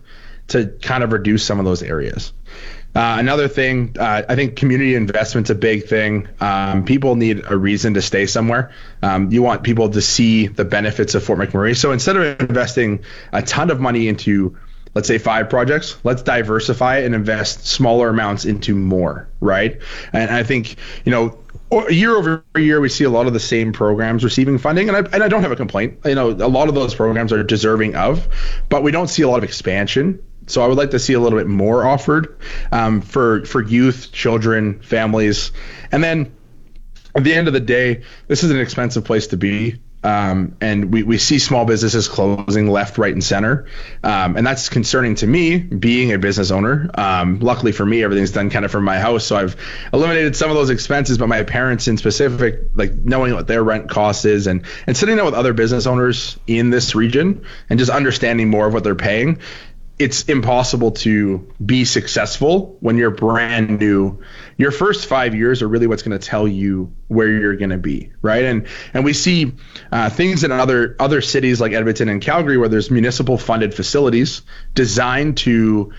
to 0.48 0.66
kind 0.82 1.02
of 1.02 1.12
reduce 1.12 1.44
some 1.44 1.58
of 1.58 1.64
those 1.64 1.82
areas. 1.82 2.32
Uh, 2.94 3.16
another 3.18 3.48
thing, 3.48 3.96
uh, 3.98 4.22
I 4.28 4.34
think 4.34 4.56
community 4.56 4.94
investment's 4.94 5.48
a 5.48 5.54
big 5.54 5.86
thing. 5.86 6.28
Um, 6.40 6.84
people 6.84 7.16
need 7.16 7.42
a 7.48 7.56
reason 7.56 7.94
to 7.94 8.02
stay 8.02 8.26
somewhere. 8.26 8.72
Um, 9.02 9.32
you 9.32 9.42
want 9.42 9.62
people 9.62 9.88
to 9.90 10.02
see 10.02 10.46
the 10.46 10.64
benefits 10.64 11.14
of 11.14 11.24
Fort 11.24 11.38
McMurray. 11.38 11.76
So 11.76 11.92
instead 11.92 12.16
of 12.16 12.40
investing 12.40 13.04
a 13.32 13.40
ton 13.40 13.70
of 13.70 13.80
money 13.80 14.08
into, 14.08 14.58
let's 14.94 15.08
say, 15.08 15.16
five 15.16 15.48
projects, 15.48 15.96
let's 16.04 16.22
diversify 16.22 16.98
and 16.98 17.14
invest 17.14 17.66
smaller 17.66 18.10
amounts 18.10 18.44
into 18.44 18.74
more, 18.74 19.26
right? 19.40 19.80
And 20.12 20.30
I 20.30 20.42
think, 20.42 20.76
you 21.06 21.12
know, 21.12 21.38
year 21.88 22.14
over 22.14 22.44
year, 22.56 22.78
we 22.80 22.90
see 22.90 23.04
a 23.04 23.10
lot 23.10 23.26
of 23.26 23.32
the 23.32 23.40
same 23.40 23.72
programs 23.72 24.22
receiving 24.22 24.58
funding, 24.58 24.88
and 24.88 24.96
I, 24.96 25.10
and 25.14 25.22
I 25.22 25.28
don't 25.28 25.42
have 25.42 25.52
a 25.52 25.56
complaint. 25.56 26.00
You 26.04 26.14
know, 26.14 26.28
a 26.28 26.48
lot 26.48 26.68
of 26.68 26.74
those 26.74 26.94
programs 26.94 27.32
are 27.32 27.42
deserving 27.42 27.96
of, 27.96 28.28
but 28.68 28.82
we 28.82 28.90
don't 28.90 29.08
see 29.08 29.22
a 29.22 29.28
lot 29.28 29.38
of 29.38 29.44
expansion 29.44 30.22
so 30.46 30.62
I 30.62 30.66
would 30.66 30.78
like 30.78 30.90
to 30.90 30.98
see 30.98 31.12
a 31.12 31.20
little 31.20 31.38
bit 31.38 31.48
more 31.48 31.86
offered 31.86 32.38
um, 32.70 33.00
for 33.00 33.44
for 33.44 33.62
youth, 33.62 34.10
children, 34.12 34.80
families, 34.80 35.52
and 35.90 36.02
then 36.02 36.32
at 37.14 37.24
the 37.24 37.34
end 37.34 37.46
of 37.46 37.54
the 37.54 37.60
day, 37.60 38.02
this 38.28 38.42
is 38.42 38.50
an 38.50 38.60
expensive 38.60 39.04
place 39.04 39.28
to 39.28 39.36
be. 39.36 39.80
Um, 40.04 40.56
and 40.60 40.92
we, 40.92 41.04
we 41.04 41.16
see 41.16 41.38
small 41.38 41.64
businesses 41.64 42.08
closing 42.08 42.68
left, 42.68 42.98
right, 42.98 43.12
and 43.12 43.22
center. 43.22 43.66
Um, 44.02 44.36
and 44.36 44.44
that's 44.44 44.68
concerning 44.68 45.14
to 45.16 45.28
me, 45.28 45.58
being 45.58 46.12
a 46.12 46.18
business 46.18 46.50
owner. 46.50 46.90
Um, 46.94 47.38
luckily 47.38 47.70
for 47.70 47.86
me, 47.86 48.02
everything's 48.02 48.32
done 48.32 48.50
kind 48.50 48.64
of 48.64 48.72
from 48.72 48.84
my 48.84 48.98
house. 48.98 49.24
So 49.24 49.36
I've 49.36 49.54
eliminated 49.92 50.34
some 50.34 50.50
of 50.50 50.56
those 50.56 50.70
expenses, 50.70 51.18
but 51.18 51.28
my 51.28 51.44
parents 51.44 51.86
in 51.86 51.98
specific, 51.98 52.62
like 52.74 52.92
knowing 52.94 53.34
what 53.34 53.46
their 53.46 53.62
rent 53.62 53.88
cost 53.88 54.24
is 54.24 54.48
and, 54.48 54.64
and 54.88 54.96
sitting 54.96 55.16
down 55.16 55.24
with 55.24 55.34
other 55.34 55.52
business 55.52 55.86
owners 55.86 56.36
in 56.48 56.70
this 56.70 56.96
region 56.96 57.44
and 57.70 57.78
just 57.78 57.90
understanding 57.90 58.50
more 58.50 58.66
of 58.66 58.74
what 58.74 58.82
they're 58.82 58.96
paying 58.96 59.38
it's 59.98 60.24
impossible 60.24 60.92
to 60.92 61.52
be 61.64 61.84
successful 61.84 62.76
when 62.80 62.96
you're 62.96 63.10
brand 63.10 63.78
new. 63.78 64.22
Your 64.56 64.70
first 64.70 65.06
five 65.06 65.34
years 65.34 65.62
are 65.62 65.68
really 65.68 65.86
what's 65.86 66.02
going 66.02 66.18
to 66.18 66.26
tell 66.26 66.48
you 66.48 66.92
where 67.08 67.28
you're 67.28 67.56
going 67.56 67.70
to 67.70 67.78
be, 67.78 68.12
right? 68.22 68.44
And 68.44 68.66
and 68.94 69.04
we 69.04 69.12
see 69.12 69.52
uh, 69.90 70.10
things 70.10 70.44
in 70.44 70.52
other 70.52 70.96
other 70.98 71.20
cities 71.20 71.60
like 71.60 71.72
Edmonton 71.72 72.08
and 72.08 72.20
Calgary 72.20 72.56
where 72.56 72.68
there's 72.68 72.90
municipal 72.90 73.38
funded 73.38 73.74
facilities 73.74 74.42
designed 74.74 75.36
to 75.38 75.92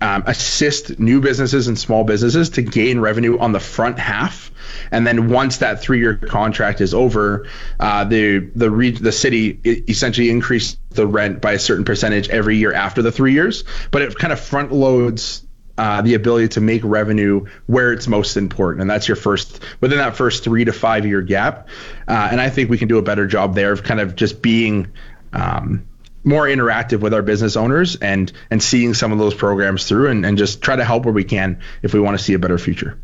um, 0.00 0.24
assist 0.26 0.98
new 0.98 1.20
businesses 1.20 1.68
and 1.68 1.78
small 1.78 2.04
businesses 2.04 2.50
to 2.50 2.62
gain 2.62 3.00
revenue 3.00 3.38
on 3.38 3.52
the 3.52 3.60
front 3.60 3.98
half, 3.98 4.50
and 4.90 5.06
then 5.06 5.28
once 5.28 5.58
that 5.58 5.80
three-year 5.82 6.16
contract 6.16 6.80
is 6.80 6.94
over, 6.94 7.46
uh, 7.78 8.04
the 8.04 8.38
the 8.38 8.70
re- 8.70 8.90
the 8.90 9.12
city 9.12 9.60
essentially 9.88 10.30
increased 10.30 10.78
the 10.90 11.06
rent 11.06 11.40
by 11.40 11.52
a 11.52 11.58
certain 11.58 11.84
percentage 11.84 12.28
every 12.28 12.56
year 12.56 12.72
after 12.72 13.02
the 13.02 13.12
three 13.12 13.32
years, 13.32 13.64
but 13.90 14.02
it 14.02 14.16
kind 14.16 14.32
of 14.32 14.40
front 14.40 14.72
loads 14.72 15.44
uh, 15.80 16.02
the 16.02 16.14
ability 16.14 16.48
to 16.48 16.60
make 16.60 16.82
revenue 16.84 17.46
where 17.66 17.92
it's 17.92 18.06
most 18.06 18.36
important, 18.36 18.82
and 18.82 18.90
that's 18.90 19.08
your 19.08 19.16
first 19.16 19.62
within 19.80 19.98
that 19.98 20.16
first 20.16 20.44
three 20.44 20.64
to 20.64 20.72
five 20.72 21.06
year 21.06 21.22
gap. 21.22 21.68
Uh, 22.06 22.28
and 22.30 22.40
I 22.40 22.50
think 22.50 22.68
we 22.68 22.78
can 22.78 22.88
do 22.88 22.98
a 22.98 23.02
better 23.02 23.26
job 23.26 23.54
there 23.54 23.72
of 23.72 23.82
kind 23.82 24.00
of 24.00 24.14
just 24.14 24.42
being 24.42 24.88
um, 25.32 25.86
more 26.24 26.46
interactive 26.46 27.00
with 27.00 27.14
our 27.14 27.22
business 27.22 27.56
owners 27.56 27.96
and 27.96 28.32
and 28.50 28.62
seeing 28.62 28.94
some 28.94 29.12
of 29.12 29.18
those 29.18 29.34
programs 29.34 29.86
through 29.86 30.08
and, 30.08 30.26
and 30.26 30.38
just 30.38 30.62
try 30.62 30.76
to 30.76 30.84
help 30.84 31.04
where 31.04 31.14
we 31.14 31.24
can 31.24 31.60
if 31.82 31.94
we 31.94 32.00
want 32.00 32.18
to 32.18 32.22
see 32.22 32.34
a 32.34 32.38
better 32.38 32.58
future. 32.58 32.98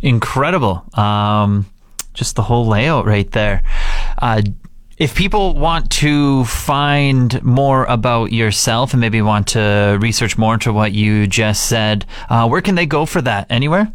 Incredible. 0.00 0.84
Um, 0.94 1.66
just 2.14 2.36
the 2.36 2.42
whole 2.42 2.66
layout 2.66 3.06
right 3.06 3.30
there. 3.32 3.62
Uh, 4.20 4.42
if 4.96 5.14
people 5.14 5.54
want 5.54 5.90
to 5.90 6.44
find 6.44 7.40
more 7.44 7.84
about 7.84 8.32
yourself 8.32 8.92
and 8.92 9.00
maybe 9.00 9.22
want 9.22 9.48
to 9.48 9.96
research 10.00 10.36
more 10.36 10.54
into 10.54 10.72
what 10.72 10.92
you 10.92 11.28
just 11.28 11.68
said, 11.68 12.04
uh, 12.28 12.48
where 12.48 12.60
can 12.60 12.74
they 12.74 12.86
go 12.86 13.06
for 13.06 13.22
that? 13.22 13.46
Anywhere? 13.48 13.92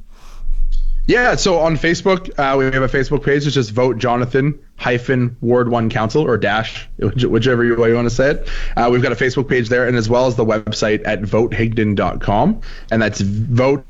Yeah, 1.06 1.36
so 1.36 1.60
on 1.60 1.76
Facebook, 1.76 2.32
uh, 2.40 2.58
we 2.58 2.64
have 2.66 2.76
a 2.76 2.88
Facebook 2.88 3.24
page. 3.26 3.46
It's 3.46 3.54
just 3.54 3.72
vote 3.72 3.98
Jonathan 3.98 4.58
hyphen 4.78 5.38
Ward 5.42 5.70
One 5.70 5.90
Council 5.90 6.24
or 6.24 6.38
dash, 6.38 6.88
whichever 6.98 7.76
way 7.78 7.90
you 7.90 7.96
want 7.96 8.10
to 8.10 8.16
say 8.16 8.32
it. 8.32 8.50
Uh, 8.76 8.90
we've 8.92 9.02
got 9.02 9.12
a 9.12 9.16
Facebook 9.16 9.48
page 9.48 9.70
there, 9.70 9.88
and 9.88 9.96
as 9.96 10.10
well 10.10 10.28
as 10.28 10.36
the 10.36 10.46
website 10.46 11.02
at 11.06 11.22
votehigdon.com, 11.22 12.62
and 12.92 13.02
that's 13.02 13.22
vote 13.22 13.86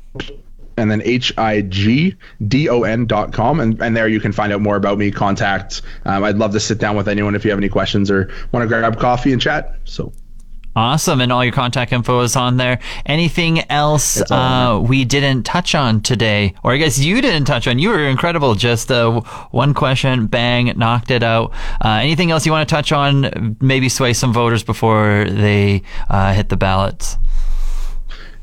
and 0.76 0.90
then 0.90 1.02
H 1.04 1.32
I 1.38 1.62
G 1.62 2.16
D 2.46 2.68
O 2.68 2.82
N 2.82 3.06
dot 3.06 3.32
com. 3.32 3.60
And, 3.60 3.80
and 3.80 3.96
there 3.96 4.08
you 4.08 4.20
can 4.20 4.32
find 4.32 4.52
out 4.52 4.60
more 4.60 4.76
about 4.76 4.98
me, 4.98 5.10
contact. 5.10 5.82
Um, 6.04 6.24
I'd 6.24 6.36
love 6.36 6.52
to 6.52 6.60
sit 6.60 6.78
down 6.78 6.96
with 6.96 7.08
anyone 7.08 7.34
if 7.34 7.44
you 7.44 7.50
have 7.50 7.58
any 7.58 7.68
questions 7.68 8.10
or 8.10 8.30
want 8.52 8.62
to 8.64 8.68
grab 8.68 8.98
coffee 8.98 9.32
and 9.32 9.40
chat. 9.40 9.76
So 9.84 10.12
Awesome. 10.76 11.20
And 11.20 11.32
all 11.32 11.44
your 11.44 11.52
contact 11.52 11.92
info 11.92 12.20
is 12.20 12.36
on 12.36 12.56
there. 12.56 12.80
Anything 13.06 13.70
else 13.70 14.20
uh, 14.30 14.82
we 14.84 15.04
didn't 15.04 15.44
touch 15.44 15.74
on 15.74 16.00
today? 16.00 16.54
Or 16.64 16.72
I 16.72 16.78
guess 16.78 16.98
you 16.98 17.20
didn't 17.20 17.44
touch 17.44 17.68
on. 17.68 17.78
You 17.78 17.90
were 17.90 18.08
incredible. 18.08 18.54
Just 18.54 18.90
uh, 18.90 19.20
one 19.50 19.74
question, 19.74 20.26
bang, 20.26 20.72
knocked 20.76 21.10
it 21.10 21.22
out. 21.22 21.52
Uh, 21.84 22.00
anything 22.02 22.30
else 22.30 22.44
you 22.44 22.52
want 22.52 22.68
to 22.68 22.74
touch 22.74 22.90
on? 22.90 23.56
Maybe 23.60 23.88
sway 23.88 24.12
some 24.12 24.32
voters 24.32 24.64
before 24.64 25.26
they 25.28 25.82
uh, 26.10 26.32
hit 26.32 26.48
the 26.48 26.56
ballots? 26.56 27.18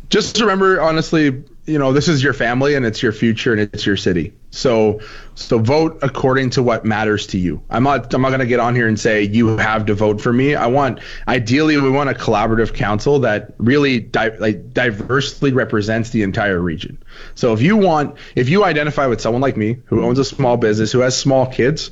Just 0.09 0.39
remember, 0.39 0.81
honestly, 0.81 1.43
you 1.65 1.77
know, 1.77 1.93
this 1.93 2.07
is 2.07 2.23
your 2.23 2.33
family 2.33 2.73
and 2.73 2.85
it's 2.85 3.03
your 3.03 3.11
future 3.11 3.51
and 3.51 3.61
it's 3.61 3.85
your 3.85 3.97
city. 3.97 4.33
So 4.49 4.99
so 5.35 5.59
vote 5.59 5.99
according 6.01 6.49
to 6.51 6.63
what 6.63 6.85
matters 6.85 7.27
to 7.27 7.37
you. 7.37 7.61
I'm 7.69 7.83
not 7.83 8.13
I'm 8.13 8.21
not 8.21 8.29
going 8.29 8.39
to 8.39 8.47
get 8.47 8.59
on 8.59 8.75
here 8.75 8.87
and 8.87 8.99
say 8.99 9.23
you 9.23 9.57
have 9.57 9.85
to 9.85 9.93
vote 9.93 10.19
for 10.21 10.33
me. 10.33 10.55
I 10.55 10.67
want 10.67 10.99
ideally 11.27 11.77
we 11.77 11.89
want 11.89 12.09
a 12.09 12.13
collaborative 12.13 12.73
council 12.73 13.19
that 13.19 13.53
really 13.59 13.99
di- 13.99 14.35
like 14.37 14.73
diversely 14.73 15.53
represents 15.53 16.09
the 16.09 16.23
entire 16.23 16.59
region. 16.59 16.97
So 17.35 17.53
if 17.53 17.61
you 17.61 17.77
want 17.77 18.17
if 18.35 18.49
you 18.49 18.63
identify 18.63 19.05
with 19.05 19.21
someone 19.21 19.41
like 19.41 19.55
me 19.55 19.77
who 19.85 20.03
owns 20.03 20.19
a 20.19 20.25
small 20.25 20.57
business, 20.57 20.91
who 20.91 20.99
has 20.99 21.17
small 21.17 21.45
kids, 21.45 21.91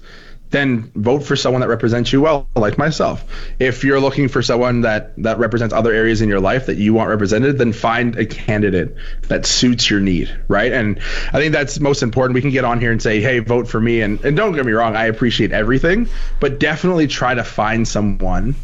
then 0.52 0.92
vote 0.96 1.24
for 1.24 1.36
someone 1.36 1.62
that 1.62 1.68
represents 1.68 2.12
you 2.12 2.22
well, 2.22 2.48
like 2.56 2.78
myself. 2.78 3.24
If 3.60 3.84
you're 3.84 4.00
looking 4.00 4.28
for 4.28 4.42
someone 4.42 4.82
that 4.82 5.14
that 5.24 5.40
represents 5.40 5.74
other 5.74 5.94
areas 5.94 6.22
in 6.22 6.30
your 6.30 6.40
life 6.40 6.68
that 6.68 6.78
you 6.78 6.94
want 6.94 7.10
represented, 7.10 7.58
then 7.58 7.74
find 7.74 8.18
a 8.18 8.26
candidate 8.26 8.96
that 9.28 9.46
suits 9.46 9.90
your 9.90 10.00
need, 10.00 10.34
right? 10.48 10.72
And 10.72 11.00
I 11.28 11.34
think 11.34 11.54
that's 11.54 11.80
most 11.80 12.04
important. 12.04 12.36
We 12.36 12.42
can 12.42 12.52
get 12.52 12.66
on 12.66 12.80
here 12.80 12.92
and 12.92 13.02
say, 13.02 13.22
"Hey, 13.22 13.40
vote 13.40 13.68
for 13.68 13.80
me," 13.80 14.02
and 14.02 14.24
and 14.26 14.36
don't 14.36 14.54
get 14.54 14.66
me 14.66 14.72
wrong, 14.72 14.96
I 14.96 15.06
appreciate 15.06 15.52
everything, 15.52 16.08
but 16.40 16.60
definitely 16.60 17.08
try 17.08 17.34
to 17.34 17.44
find 17.44 17.88
someone 17.88 18.56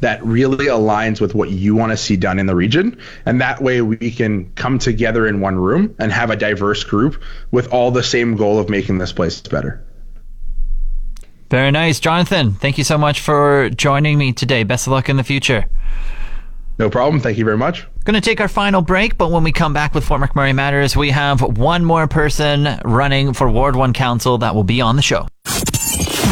that 0.00 0.24
really 0.24 0.66
aligns 0.66 1.20
with 1.20 1.34
what 1.34 1.50
you 1.50 1.74
want 1.74 1.90
to 1.90 1.96
see 1.96 2.16
done 2.16 2.38
in 2.38 2.46
the 2.46 2.54
region. 2.54 2.98
And 3.24 3.40
that 3.40 3.62
way 3.62 3.80
we 3.80 4.10
can 4.10 4.52
come 4.54 4.78
together 4.78 5.26
in 5.26 5.40
one 5.40 5.56
room 5.56 5.94
and 5.98 6.12
have 6.12 6.30
a 6.30 6.36
diverse 6.36 6.84
group 6.84 7.22
with 7.50 7.72
all 7.72 7.90
the 7.90 8.02
same 8.02 8.36
goal 8.36 8.58
of 8.58 8.68
making 8.68 8.98
this 8.98 9.12
place 9.12 9.40
better. 9.40 9.82
Very 11.54 11.70
nice. 11.70 12.00
Jonathan, 12.00 12.54
thank 12.54 12.78
you 12.78 12.82
so 12.82 12.98
much 12.98 13.20
for 13.20 13.70
joining 13.70 14.18
me 14.18 14.32
today. 14.32 14.64
Best 14.64 14.88
of 14.88 14.92
luck 14.92 15.08
in 15.08 15.16
the 15.16 15.22
future. 15.22 15.66
No 16.80 16.90
problem. 16.90 17.20
Thank 17.20 17.38
you 17.38 17.44
very 17.44 17.56
much. 17.56 17.86
Going 18.02 18.14
to 18.14 18.20
take 18.20 18.40
our 18.40 18.48
final 18.48 18.82
break, 18.82 19.16
but 19.16 19.30
when 19.30 19.44
we 19.44 19.52
come 19.52 19.72
back 19.72 19.94
with 19.94 20.04
Fort 20.04 20.20
McMurray 20.20 20.52
Matters, 20.52 20.96
we 20.96 21.10
have 21.10 21.40
one 21.56 21.84
more 21.84 22.08
person 22.08 22.80
running 22.84 23.34
for 23.34 23.48
Ward 23.48 23.76
1 23.76 23.92
Council 23.92 24.36
that 24.38 24.52
will 24.52 24.64
be 24.64 24.80
on 24.80 24.96
the 24.96 25.02
show. 25.02 25.28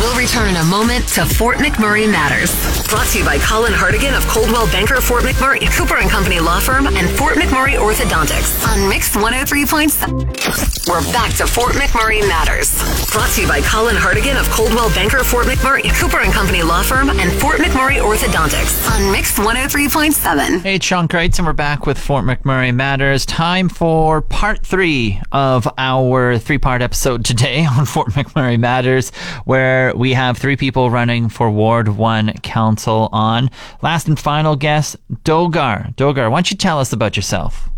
We'll 0.01 0.19
return 0.19 0.49
in 0.49 0.57
a 0.57 0.65
moment 0.65 1.07
to 1.11 1.25
Fort 1.25 1.59
McMurray 1.59 2.11
Matters. 2.11 2.51
Brought 2.93 3.07
to 3.07 3.21
you 3.21 3.25
by 3.25 3.39
Colin 3.39 3.73
Hartigan 3.73 4.13
of 4.13 4.23
Coldwell 4.29 4.67
Banker 4.67 5.01
Fort 5.01 5.23
McMurray, 5.23 5.65
Cooper 5.75 5.97
and 5.97 6.11
Company 6.11 6.41
Law 6.41 6.61
Firm, 6.61 6.87
and 6.87 7.09
Fort 7.17 7.37
McMurray 7.37 7.79
Orthodontics 7.79 8.69
on 8.69 8.87
Mix 8.87 9.17
103.7. 9.17 10.87
We're 10.87 11.01
back 11.11 11.33
to 11.37 11.47
Fort 11.47 11.73
McMurray 11.73 12.21
Matters. 12.29 12.77
Brought 13.11 13.31
to 13.31 13.41
you 13.41 13.49
by 13.49 13.63
Colin 13.63 13.97
Hartigan 13.97 14.37
of 14.37 14.47
Coldwell 14.51 14.91
Banker 14.91 15.25
Fort 15.25 15.47
McMurray, 15.47 15.89
Cooper 15.99 16.19
and 16.19 16.35
Company 16.35 16.63
Law 16.63 16.83
Firm, 16.83 17.09
and 17.09 17.33
Fort 17.41 17.61
McMurray 17.61 17.97
Orthodontics 17.97 18.87
on 18.91 19.11
Mix 19.11 19.39
103.7. 19.39 20.61
Hey, 20.61 20.79
Sean 20.79 21.09
Kreitz, 21.09 21.39
and 21.39 21.47
we're 21.47 21.55
back 21.55 21.87
with 21.87 21.97
Fort 21.97 22.27
McMurray 22.27 22.75
Matters. 22.75 23.25
Time 23.25 23.71
for 23.71 24.21
part 24.21 24.67
three 24.67 25.19
of 25.33 25.67
our 25.79 26.37
three 26.37 26.59
part 26.59 26.83
episode 26.83 27.25
today 27.25 27.65
on 27.71 27.87
Fort 27.87 28.09
McMurray 28.09 28.61
Matters, 28.61 29.09
where 29.47 29.97
we 29.97 30.13
have 30.13 30.37
three 30.37 30.57
people 30.57 30.91
running 30.91 31.31
for 31.31 31.51
Ward 31.51 31.89
1 31.89 32.35
Council 32.43 32.82
on. 32.89 33.51
Last 33.83 34.09
and 34.09 34.19
final 34.19 34.57
guest, 34.57 34.97
Dogar. 35.25 35.95
Dogar, 35.97 36.31
why 36.31 36.39
don't 36.39 36.51
you 36.51 36.57
tell 36.57 36.79
us 36.79 36.93
about 36.93 37.17
yourself? 37.17 37.69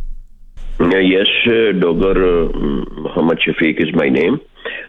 Uh, 0.81 0.97
yes, 0.99 1.29
uh, 1.47 1.73
Dogar 1.83 2.17
uh, 2.17 3.01
Muhammad 3.01 3.41
Shafiq 3.41 3.81
is 3.81 3.95
my 3.95 4.09
name. 4.09 4.41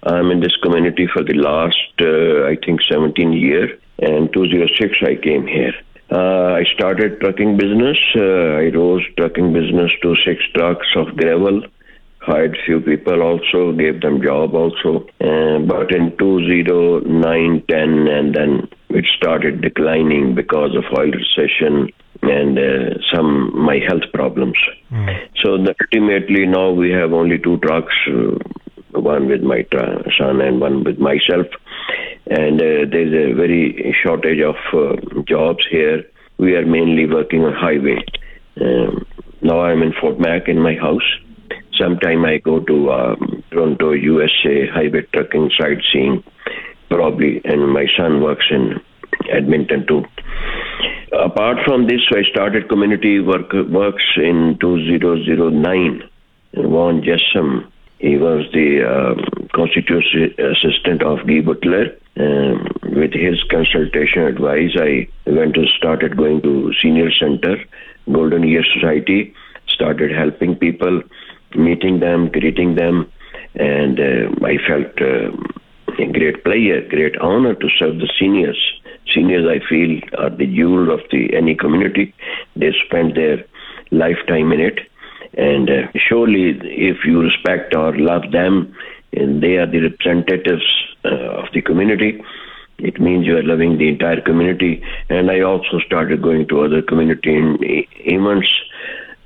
I'm 0.04 0.32
in 0.32 0.40
this 0.40 0.56
community 0.64 1.08
for 1.12 1.24
the 1.24 1.34
last, 1.34 1.94
uh, 2.02 2.46
I 2.48 2.58
think, 2.66 2.82
17 2.90 3.34
years. 3.34 3.72
and 4.00 4.32
206 4.34 4.98
I 5.02 5.16
came 5.16 5.48
here. 5.48 5.74
Uh, 6.12 6.54
I 6.60 6.64
started 6.76 7.20
trucking 7.20 7.58
business. 7.58 7.98
Uh, 8.16 8.62
I 8.62 8.70
rose 8.70 9.04
trucking 9.18 9.54
business 9.54 9.92
to 10.04 10.16
six 10.26 10.44
trucks 10.54 10.88
of 10.96 11.16
gravel. 11.16 11.64
Hired 12.26 12.58
few 12.66 12.80
people 12.82 13.22
also, 13.22 13.72
gave 13.72 14.02
them 14.02 14.22
job 14.22 14.56
also. 14.56 15.06
Uh, 15.22 15.60
but 15.60 15.92
in 15.92 16.16
2009, 16.18 17.64
10, 17.70 18.08
and 18.08 18.34
then 18.34 18.68
it 18.90 19.06
started 19.16 19.62
declining 19.62 20.34
because 20.34 20.76
of 20.76 20.86
oil 20.98 21.12
recession 21.12 21.92
and 22.24 22.58
uh, 22.58 22.98
some 23.14 23.52
my 23.56 23.80
health 23.88 24.04
problems. 24.14 24.58
So 25.44 25.58
the, 25.58 25.76
ultimately 25.82 26.46
now 26.46 26.72
we 26.72 26.90
have 26.92 27.14
only 27.14 27.38
two 27.38 27.58
trucks, 27.60 27.94
uh, 28.08 29.00
one 29.00 29.28
with 29.28 29.42
my 29.42 29.64
tra- 29.64 30.04
son 30.18 30.42
and 30.42 30.60
one 30.60 30.84
with 30.84 30.98
myself. 30.98 31.48
And 32.28 32.60
uh, 32.60 32.90
there's 32.90 33.14
a 33.14 33.34
very 33.36 33.96
shortage 34.02 34.42
of 34.42 34.56
uh, 34.74 35.22
jobs 35.28 35.64
here. 35.70 36.04
We 36.38 36.56
are 36.56 36.66
mainly 36.66 37.06
working 37.06 37.44
on 37.44 37.54
highway. 37.54 38.04
Um, 38.60 39.06
now 39.42 39.62
I'm 39.62 39.84
in 39.84 39.94
Fort 39.94 40.20
Mac 40.20 40.48
in 40.48 40.60
my 40.60 40.76
house. 40.76 41.08
Sometime 41.78 42.26
I 42.26 42.38
go 42.38 42.60
to 42.60 42.92
um, 42.92 43.44
Toronto, 43.52 43.92
USA, 43.92 44.68
highway 44.68 45.02
trucking, 45.14 45.52
sightseeing, 45.60 46.24
probably, 46.90 47.42
and 47.44 47.72
my 47.72 47.86
son 47.98 48.22
works 48.22 48.46
in 48.50 48.80
Edmonton 49.30 49.86
too. 49.88 50.06
Apart 51.12 51.58
from 51.66 51.88
this, 51.88 52.02
I 52.12 52.24
started 52.30 52.70
community 52.70 53.20
work 53.20 53.52
works 53.54 54.04
in 54.18 54.58
2009. 54.60 56.04
And 56.54 56.70
Vaughan 56.70 57.02
Jessam, 57.02 57.70
he 58.00 58.18
was 58.18 58.46
the 58.54 58.84
um, 58.84 59.48
constituency 59.54 60.36
assistant 60.42 61.04
of 61.04 61.20
Guy 61.28 61.42
Boutilier. 61.42 61.98
Um, 62.18 62.68
with 62.96 63.12
his 63.14 63.44
consultation 63.52 64.24
advice, 64.24 64.72
I 64.76 65.08
went 65.26 65.56
to 65.56 65.66
started 65.78 66.16
going 66.16 66.42
to 66.44 66.72
senior 66.82 67.12
center, 67.12 67.58
Golden 68.12 68.44
Year 68.48 68.64
Society, 68.74 69.34
started 69.68 70.12
helping 70.12 70.56
people, 70.56 71.02
meeting 71.56 72.00
them, 72.00 72.30
greeting 72.30 72.76
them, 72.76 73.12
and 73.56 74.00
uh, 74.00 74.46
I 74.46 74.58
felt 74.68 75.02
uh, 75.02 75.32
a 76.02 76.12
great 76.12 76.44
pleasure, 76.44 76.88
great 76.90 77.18
honor 77.18 77.56
to 77.56 77.70
serve 77.78 77.98
the 78.00 78.12
seniors. 78.20 78.60
Seniors, 79.14 79.48
I 79.48 79.66
feel, 79.68 80.02
are 80.18 80.30
the 80.30 80.48
jewel 80.48 80.92
of 80.92 81.02
the 81.12 81.34
any 81.36 81.56
community. 81.56 82.14
They 82.56 82.74
spend 82.86 83.16
their 83.16 83.46
lifetime 83.92 84.52
in 84.52 84.60
it, 84.60 84.80
and 85.38 85.70
uh, 85.70 85.88
surely, 85.96 86.60
if 86.64 87.06
you 87.06 87.22
respect 87.22 87.76
or 87.76 87.98
love 87.98 88.32
them, 88.32 88.76
and 89.14 89.42
they 89.42 89.58
are 89.58 89.66
the 89.66 89.82
representatives 89.82 90.66
uh, 91.06 91.42
of 91.42 91.46
the 91.54 91.62
community, 91.62 92.22
it 92.80 93.00
means 93.00 93.26
you 93.26 93.38
are 93.38 93.44
loving 93.44 93.78
the 93.78 93.88
entire 93.88 94.20
community. 94.22 94.84
And 95.10 95.32
I 95.32 95.42
also 95.42 95.80
started 95.86 96.22
going 96.22 96.48
to 96.50 96.62
other 96.62 96.82
community 96.82 97.88
events 98.00 98.50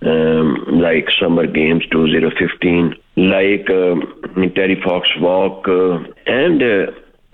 um, 0.01 0.79
like 0.81 1.07
Summer 1.19 1.45
Games 1.45 1.83
2015, 1.91 2.95
like 3.17 3.69
um, 3.69 4.51
Terry 4.55 4.81
Fox 4.83 5.07
Walk, 5.19 5.67
uh, 5.67 5.99
and 6.25 6.61
a 6.61 6.87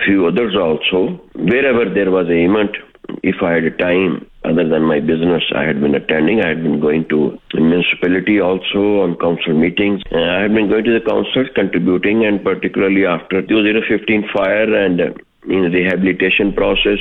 few 0.03 0.27
others 0.27 0.55
also. 0.55 1.21
Wherever 1.35 1.85
there 1.93 2.11
was 2.11 2.27
an 2.27 2.37
event, 2.37 2.75
if 3.23 3.41
I 3.41 3.53
had 3.53 3.63
a 3.65 3.71
time 3.71 4.25
other 4.43 4.67
than 4.67 4.83
my 4.83 4.99
business, 4.99 5.43
I 5.55 5.63
had 5.63 5.81
been 5.81 5.95
attending. 5.95 6.41
I 6.41 6.49
had 6.49 6.63
been 6.63 6.79
going 6.79 7.07
to 7.09 7.37
municipality 7.53 8.39
also 8.39 9.01
on 9.01 9.17
council 9.17 9.53
meetings. 9.53 10.01
I 10.11 10.41
had 10.41 10.53
been 10.53 10.69
going 10.69 10.85
to 10.85 10.99
the 10.99 11.05
councils, 11.05 11.47
contributing, 11.55 12.25
and 12.25 12.43
particularly 12.43 13.05
after 13.05 13.41
2015 13.41 14.29
fire 14.33 14.73
and 14.75 15.01
uh, 15.01 15.13
in 15.47 15.71
rehabilitation 15.71 16.53
process. 16.53 16.99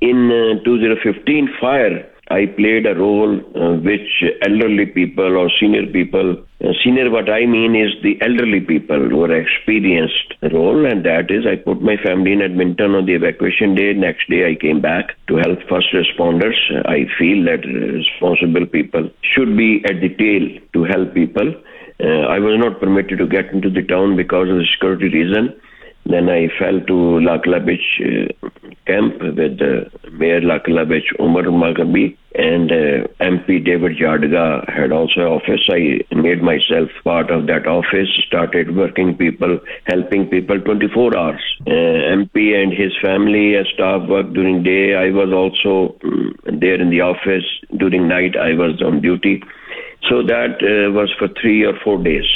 In 0.00 0.30
uh, 0.30 0.62
2015 0.64 1.48
fire, 1.60 2.10
I 2.28 2.46
played 2.46 2.86
a 2.86 2.94
role 2.94 3.38
uh, 3.54 3.76
which 3.80 4.24
elderly 4.46 4.86
people 4.86 5.36
or 5.36 5.50
senior 5.60 5.86
people, 5.86 6.42
uh, 6.64 6.72
senior 6.82 7.10
what 7.10 7.28
I 7.28 7.44
mean 7.44 7.76
is 7.76 7.90
the 8.02 8.16
elderly 8.22 8.60
people 8.60 9.10
who 9.10 9.24
are 9.24 9.36
experienced 9.36 10.32
role 10.52 10.86
and 10.86 11.04
that 11.04 11.30
is 11.30 11.44
I 11.46 11.56
put 11.56 11.82
my 11.82 11.96
family 11.98 12.32
in 12.32 12.40
Edmonton 12.40 12.94
on 12.94 13.04
the 13.04 13.14
evacuation 13.14 13.74
day. 13.74 13.92
Next 13.92 14.28
day 14.30 14.48
I 14.48 14.54
came 14.54 14.80
back 14.80 15.16
to 15.28 15.36
help 15.36 15.58
first 15.68 15.88
responders. 15.92 16.56
I 16.86 17.04
feel 17.18 17.44
that 17.44 17.66
responsible 17.66 18.66
people 18.66 19.10
should 19.20 19.54
be 19.54 19.84
at 19.84 20.00
the 20.00 20.08
tail 20.08 20.48
to 20.72 20.84
help 20.84 21.12
people. 21.12 21.54
Uh, 22.00 22.26
I 22.26 22.38
was 22.38 22.58
not 22.58 22.80
permitted 22.80 23.18
to 23.18 23.26
get 23.26 23.52
into 23.52 23.68
the 23.68 23.82
town 23.82 24.16
because 24.16 24.48
of 24.48 24.56
the 24.56 24.66
security 24.72 25.08
reason. 25.10 25.54
Then 26.06 26.28
I 26.28 26.48
fell 26.58 26.80
to 26.80 27.20
Lac 27.20 27.46
La 27.46 27.58
Biche 27.60 28.02
uh, 28.04 28.48
camp 28.86 29.22
with 29.22 29.60
uh, 29.62 29.88
Mayor 30.12 30.42
Lakalabich 30.42 31.08
Omar 31.18 31.44
Moghrabi 31.44 32.16
and 32.34 32.70
uh, 32.70 33.08
MP 33.20 33.64
David 33.64 33.96
Yurdiga 33.96 34.68
had 34.70 34.92
also 34.92 35.20
office. 35.20 35.66
I 35.70 36.04
made 36.14 36.42
myself 36.42 36.90
part 37.04 37.30
of 37.30 37.46
that 37.46 37.66
office, 37.66 38.08
started 38.26 38.76
working 38.76 39.16
people, 39.16 39.58
helping 39.84 40.26
people 40.26 40.60
24 40.60 41.16
hours. 41.16 41.42
MP 41.66 42.54
and 42.54 42.72
his 42.72 42.92
family 43.00 43.54
staff 43.72 44.06
worked 44.06 44.34
during 44.34 44.62
day. 44.62 44.94
I 44.94 45.10
was 45.10 45.32
also 45.32 45.96
um, 46.04 46.34
there 46.44 46.80
in 46.80 46.90
the 46.90 47.00
office. 47.00 47.44
During 47.78 48.08
night, 48.08 48.36
I 48.36 48.52
was 48.52 48.82
on 48.82 49.00
duty. 49.00 49.42
So 50.10 50.22
that 50.22 50.58
was 50.92 51.10
for 51.18 51.28
three 51.40 51.64
or 51.64 51.72
four 51.82 52.02
days. 52.02 52.26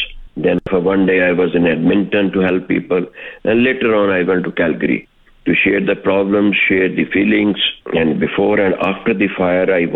Then 0.41 0.61
for 0.71 0.81
one 0.81 1.07
day 1.07 1.23
I 1.23 1.33
was 1.33 1.55
in 1.55 1.67
Edmonton 1.67 2.31
to 2.33 2.41
help 2.41 2.69
people, 2.69 3.05
and 3.45 3.65
later 3.65 3.95
on 3.95 4.11
I 4.11 4.23
went 4.23 4.45
to 4.45 4.53
Calgary 4.53 5.09
to 5.47 5.55
share 5.55 5.85
the 5.85 5.97
problems, 5.97 6.57
share 6.69 6.89
the 6.89 7.07
feelings, 7.07 7.57
and 7.95 8.21
before 8.21 8.61
and 8.61 8.75
after 8.75 9.15
the 9.15 9.29
fire 9.37 9.73
I 9.73 9.87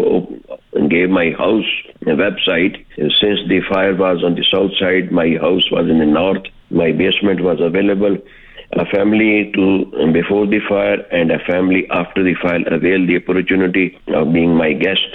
gave 0.89 1.11
my 1.11 1.31
house 1.39 1.71
a 2.03 2.17
website. 2.17 2.85
Since 2.97 3.41
the 3.49 3.61
fire 3.71 3.95
was 3.95 4.25
on 4.25 4.35
the 4.35 4.45
south 4.51 4.73
side, 4.81 5.13
my 5.13 5.37
house 5.41 5.71
was 5.71 5.89
in 5.89 5.99
the 5.99 6.07
north. 6.07 6.45
My 6.71 6.91
basement 6.91 7.43
was 7.43 7.61
available. 7.61 8.17
A 8.73 8.87
family 8.87 9.53
to 9.55 10.13
before 10.13 10.47
the 10.47 10.61
fire 10.67 11.01
and 11.13 11.31
a 11.31 11.39
family 11.41 11.87
after 11.91 12.25
the 12.25 12.35
fire 12.41 12.67
availed 12.67 13.07
the 13.07 13.19
opportunity 13.19 13.99
of 14.09 14.33
being 14.33 14.57
my 14.57 14.73
guest. 14.73 15.07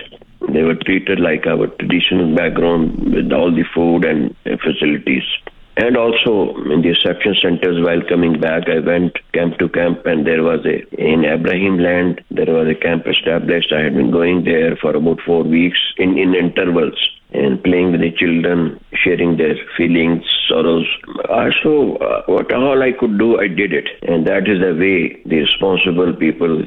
They 0.51 0.63
were 0.63 0.75
treated 0.75 1.19
like 1.19 1.45
our 1.45 1.67
traditional 1.67 2.35
background 2.35 3.13
with 3.13 3.31
all 3.31 3.51
the 3.51 3.65
food 3.73 4.05
and 4.05 4.35
facilities. 4.63 5.23
And 5.77 5.95
also 5.95 6.55
in 6.71 6.81
the 6.81 6.89
reception 6.89 7.35
centers 7.39 7.85
while 7.85 8.01
coming 8.09 8.39
back, 8.39 8.67
I 8.67 8.79
went 8.79 9.13
camp 9.33 9.59
to 9.59 9.69
camp 9.69 10.07
and 10.07 10.25
there 10.25 10.41
was 10.41 10.65
a, 10.65 10.81
in 10.99 11.23
Abraham 11.23 11.77
land, 11.77 12.21
there 12.31 12.51
was 12.51 12.67
a 12.67 12.73
camp 12.73 13.05
established. 13.05 13.71
I 13.71 13.83
had 13.83 13.93
been 13.93 14.09
going 14.09 14.43
there 14.43 14.75
for 14.77 14.95
about 14.95 15.19
four 15.21 15.43
weeks 15.43 15.77
in, 15.97 16.17
in 16.17 16.33
intervals 16.33 16.97
and 17.31 17.63
playing 17.63 17.91
with 17.91 18.01
the 18.01 18.11
children, 18.11 18.83
sharing 18.93 19.37
their 19.37 19.55
feelings, 19.77 20.23
sorrows. 20.47 20.87
Uh, 21.29 21.51
so 21.61 21.97
uh, 21.97 22.23
what 22.25 22.51
all 22.51 22.81
I 22.81 22.93
could 22.93 23.19
do, 23.19 23.39
I 23.39 23.47
did 23.47 23.71
it. 23.71 23.87
And 24.01 24.25
that 24.25 24.47
is 24.47 24.59
the 24.59 24.73
way 24.73 25.21
the 25.25 25.41
responsible 25.45 26.11
people 26.15 26.63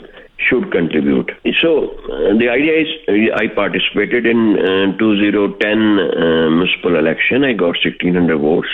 should 0.48 0.70
contribute. 0.72 1.31
So 1.61 1.90
uh, 1.90 2.37
the 2.38 2.48
idea 2.48 2.81
is 2.83 2.88
uh, 3.09 3.37
I 3.37 3.48
participated 3.48 4.26
in 4.26 4.57
uh, 4.59 4.98
2010 4.98 5.61
uh, 5.68 6.50
municipal 6.50 6.96
election. 6.96 7.44
I 7.44 7.53
got 7.53 7.76
1600 7.85 8.38
votes. 8.38 8.68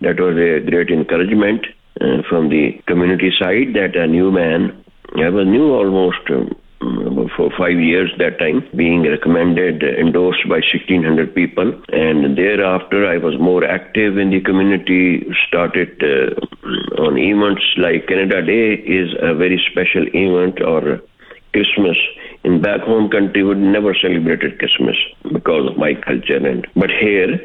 That 0.00 0.18
was 0.18 0.36
a 0.36 0.60
great 0.68 0.90
encouragement 0.90 1.66
uh, 2.00 2.22
from 2.28 2.48
the 2.48 2.80
community 2.86 3.30
side 3.38 3.74
that 3.74 3.96
a 3.96 4.06
new 4.06 4.30
man, 4.30 4.84
I 5.16 5.28
was 5.28 5.46
new 5.46 5.72
almost 5.72 6.28
um, 6.30 6.56
for 7.36 7.50
five 7.56 7.78
years 7.78 8.10
that 8.18 8.38
time, 8.38 8.66
being 8.74 9.02
recommended, 9.02 9.82
endorsed 9.82 10.42
by 10.48 10.58
1600 10.58 11.34
people. 11.34 11.72
And 11.92 12.36
thereafter, 12.36 13.06
I 13.06 13.18
was 13.18 13.38
more 13.38 13.64
active 13.64 14.18
in 14.18 14.30
the 14.30 14.40
community, 14.40 15.24
started 15.46 16.02
uh, 16.02 17.02
on 17.02 17.18
events 17.18 17.62
like 17.76 18.08
Canada 18.08 18.42
Day 18.42 18.74
is 18.74 19.14
a 19.20 19.34
very 19.34 19.62
special 19.70 20.06
event 20.14 20.60
or 20.60 21.00
Christmas. 21.52 21.96
In 22.44 22.60
back 22.60 22.80
home 22.80 23.10
country, 23.10 23.42
would 23.42 23.58
never 23.58 23.94
celebrated 23.94 24.58
Christmas 24.58 24.96
because 25.32 25.70
of 25.70 25.76
my 25.76 25.94
culture. 25.94 26.36
And 26.36 26.66
but 26.74 26.90
here, 26.90 27.38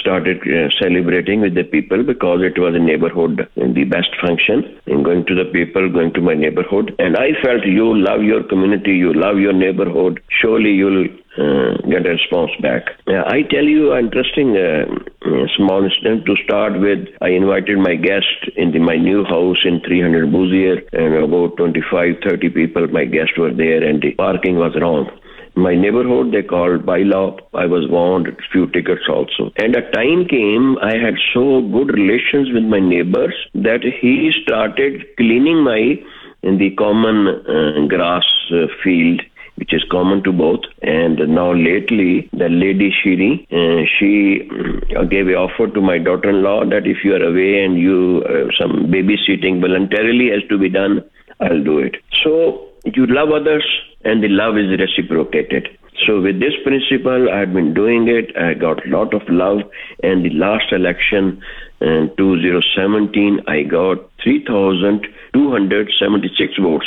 started 0.00 0.38
uh, 0.42 0.70
celebrating 0.80 1.40
with 1.40 1.54
the 1.54 1.64
people 1.64 2.02
because 2.02 2.40
it 2.42 2.58
was 2.58 2.74
a 2.74 2.78
neighborhood 2.78 3.48
and 3.56 3.74
the 3.74 3.84
best 3.84 4.10
function. 4.20 4.80
And 4.86 5.04
going 5.04 5.26
to 5.26 5.34
the 5.34 5.50
people, 5.52 5.90
going 5.92 6.12
to 6.14 6.20
my 6.20 6.34
neighborhood, 6.34 6.94
and 6.98 7.16
I 7.16 7.32
felt 7.42 7.64
you 7.64 7.96
love 7.96 8.22
your 8.22 8.42
community, 8.42 8.92
you 8.92 9.12
love 9.12 9.38
your 9.38 9.52
neighborhood. 9.52 10.20
Surely 10.40 10.70
you'll 10.70 11.06
uh, 11.38 11.76
get 11.88 12.06
a 12.06 12.10
response 12.10 12.50
back. 12.62 12.88
Uh, 13.06 13.22
I 13.26 13.42
tell 13.50 13.64
you 13.64 13.92
an 13.92 14.06
interesting 14.06 14.56
uh, 14.56 14.86
uh, 15.26 15.46
small 15.56 15.84
incident 15.84 16.26
to 16.26 16.36
start 16.44 16.80
with. 16.80 17.08
I 17.20 17.28
invited 17.30 17.78
my 17.78 17.94
guest 17.94 18.50
in 18.56 18.72
the, 18.72 18.78
my 18.78 18.96
new 18.96 19.24
house 19.24 19.58
in 19.64 19.80
300 19.80 20.32
Bouzier, 20.32 20.82
and 20.92 21.14
about 21.22 21.56
25, 21.58 22.16
30 22.26 22.48
people, 22.50 22.88
my 22.88 23.04
guests 23.04 23.36
were 23.36 23.52
there, 23.52 23.84
and 23.84 24.02
the 24.02 24.12
parking 24.14 24.56
was 24.56 24.74
wrong. 24.80 25.10
My 25.56 25.74
neighborhood, 25.74 26.32
they 26.32 26.42
called 26.42 26.84
bylaw. 26.84 27.40
I 27.54 27.64
was 27.64 27.88
warned, 27.88 28.28
few 28.52 28.66
tickets 28.66 29.08
also. 29.08 29.50
And 29.56 29.74
a 29.74 29.90
time 29.90 30.26
came, 30.28 30.76
I 30.82 30.98
had 30.98 31.14
so 31.32 31.62
good 31.62 31.94
relations 31.94 32.52
with 32.52 32.64
my 32.64 32.78
neighbors 32.78 33.34
that 33.54 33.82
he 33.82 34.32
started 34.42 35.06
cleaning 35.16 35.64
my 35.64 35.96
in 36.42 36.58
the 36.58 36.70
common 36.76 37.26
uh, 37.26 37.86
grass 37.88 38.26
uh, 38.52 38.66
field 38.84 39.22
which 39.56 39.72
is 39.72 39.82
common 39.90 40.22
to 40.22 40.32
both. 40.32 40.60
And 40.82 41.18
now 41.34 41.54
lately, 41.54 42.28
the 42.32 42.48
lady 42.50 42.92
Shiri, 42.92 43.46
uh, 43.50 43.86
she 43.98 44.48
uh, 44.94 45.04
gave 45.04 45.28
a 45.28 45.34
offer 45.34 45.66
to 45.68 45.80
my 45.80 45.96
daughter-in-law 45.96 46.66
that 46.66 46.86
if 46.86 46.98
you 47.04 47.14
are 47.14 47.22
away 47.22 47.64
and 47.64 47.78
you 47.78 48.22
uh, 48.28 48.52
some 48.60 48.92
babysitting 48.92 49.62
voluntarily 49.62 50.30
has 50.30 50.46
to 50.50 50.58
be 50.58 50.68
done, 50.68 51.02
I'll 51.40 51.64
do 51.64 51.78
it. 51.78 51.96
So 52.22 52.68
you 52.84 53.06
love 53.06 53.30
others, 53.30 53.64
and 54.06 54.22
the 54.22 54.28
love 54.28 54.56
is 54.56 54.68
reciprocated. 54.78 55.68
So 56.06 56.20
with 56.20 56.38
this 56.40 56.52
principle, 56.62 57.30
I 57.32 57.38
had 57.40 57.52
been 57.54 57.74
doing 57.74 58.06
it. 58.08 58.36
I 58.36 58.54
got 58.54 58.86
a 58.86 58.90
lot 58.90 59.12
of 59.14 59.22
love, 59.28 59.62
and 60.02 60.24
the 60.24 60.30
last 60.30 60.72
election 60.72 61.42
in 61.80 62.10
2017, 62.16 63.40
I 63.48 63.62
got 63.62 63.98
3,276 64.22 66.56
votes. 66.58 66.86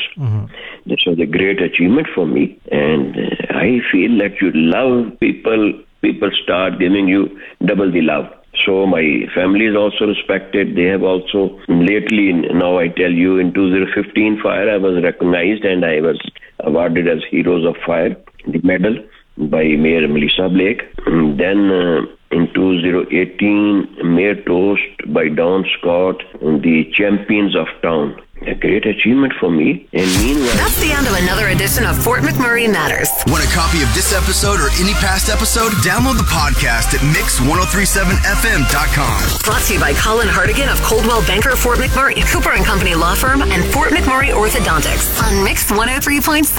This 0.86 1.00
was 1.06 1.20
a 1.20 1.26
great 1.26 1.62
achievement 1.62 2.08
for 2.14 2.26
me, 2.26 2.58
and 2.72 3.18
uh, 3.18 3.22
I 3.50 3.82
feel 3.92 4.18
that 4.20 4.40
you 4.42 4.52
love 4.54 5.20
people, 5.20 5.74
people 6.02 6.32
start 6.44 6.80
giving 6.80 7.08
you 7.08 7.40
double 7.66 7.92
the 7.92 8.02
love. 8.02 8.32
So 8.66 8.86
my 8.86 9.26
family 9.34 9.66
is 9.66 9.76
also 9.76 10.06
respected. 10.06 10.76
They 10.76 10.86
have 10.86 11.04
also 11.04 11.60
lately, 11.68 12.34
now 12.34 12.80
I 12.80 12.88
tell 12.90 13.12
you, 13.12 13.38
in 13.38 13.54
2015 13.54 14.42
fire, 14.42 14.70
I 14.70 14.78
was 14.78 15.04
recognized 15.04 15.64
and 15.64 15.86
I 15.86 16.02
was 16.02 16.20
awarded 16.60 17.08
as 17.08 17.20
Heroes 17.30 17.66
of 17.66 17.76
Fire, 17.86 18.16
the 18.48 18.60
medal 18.64 18.98
by 19.38 19.64
Mayor 19.64 20.08
Melissa 20.08 20.50
Blake. 20.50 20.82
Then 21.06 21.72
uh, 21.72 22.02
in 22.32 22.52
2018, 22.54 24.16
Mayor 24.16 24.36
Toast 24.44 25.14
by 25.14 25.30
Don 25.30 25.66
Scott, 25.78 26.22
the 26.42 26.92
Champions 26.94 27.56
of 27.56 27.68
Town. 27.82 28.20
A 28.48 28.56
great 28.56 28.86
achievement 28.86 29.34
for 29.40 29.52
me. 29.52 29.88
And 29.94 30.08
meanwhile, 30.24 30.56
That's 30.56 30.80
the 30.80 30.92
end 30.96 31.06
of 31.08 31.14
another 31.14 31.50
edition 31.50 31.86
of 31.86 32.02
Fort 32.02 32.22
McMurray 32.24 32.72
Matters. 32.72 33.10
Want 33.28 33.44
a 33.44 33.48
copy 33.52 33.84
of 33.84 33.92
this 33.94 34.14
episode 34.16 34.60
or 34.64 34.70
any 34.80 34.94
past 35.04 35.30
episode? 35.30 35.72
Download 35.84 36.16
the 36.18 36.24
podcast 36.32 36.96
at 36.96 37.02
mix1037fm.com. 37.14 39.20
Brought 39.44 39.62
to 39.68 39.74
you 39.76 39.80
by 39.80 39.94
Colin 39.94 40.28
Hartigan 40.28 40.70
of 40.70 40.82
Coldwell 40.82 41.22
Banker 41.28 41.56
Fort 41.56 41.78
McMurray, 41.80 42.26
Cooper 42.32 42.54
and 42.56 42.66
Company 42.66 42.96
Law 42.96 43.14
Firm, 43.14 43.42
and 43.44 43.64
Fort 43.74 43.92
McMurray 43.92 44.32
Orthodontics 44.34 45.22
on 45.22 45.44
Mix 45.44 45.70
103.7. 45.72 46.50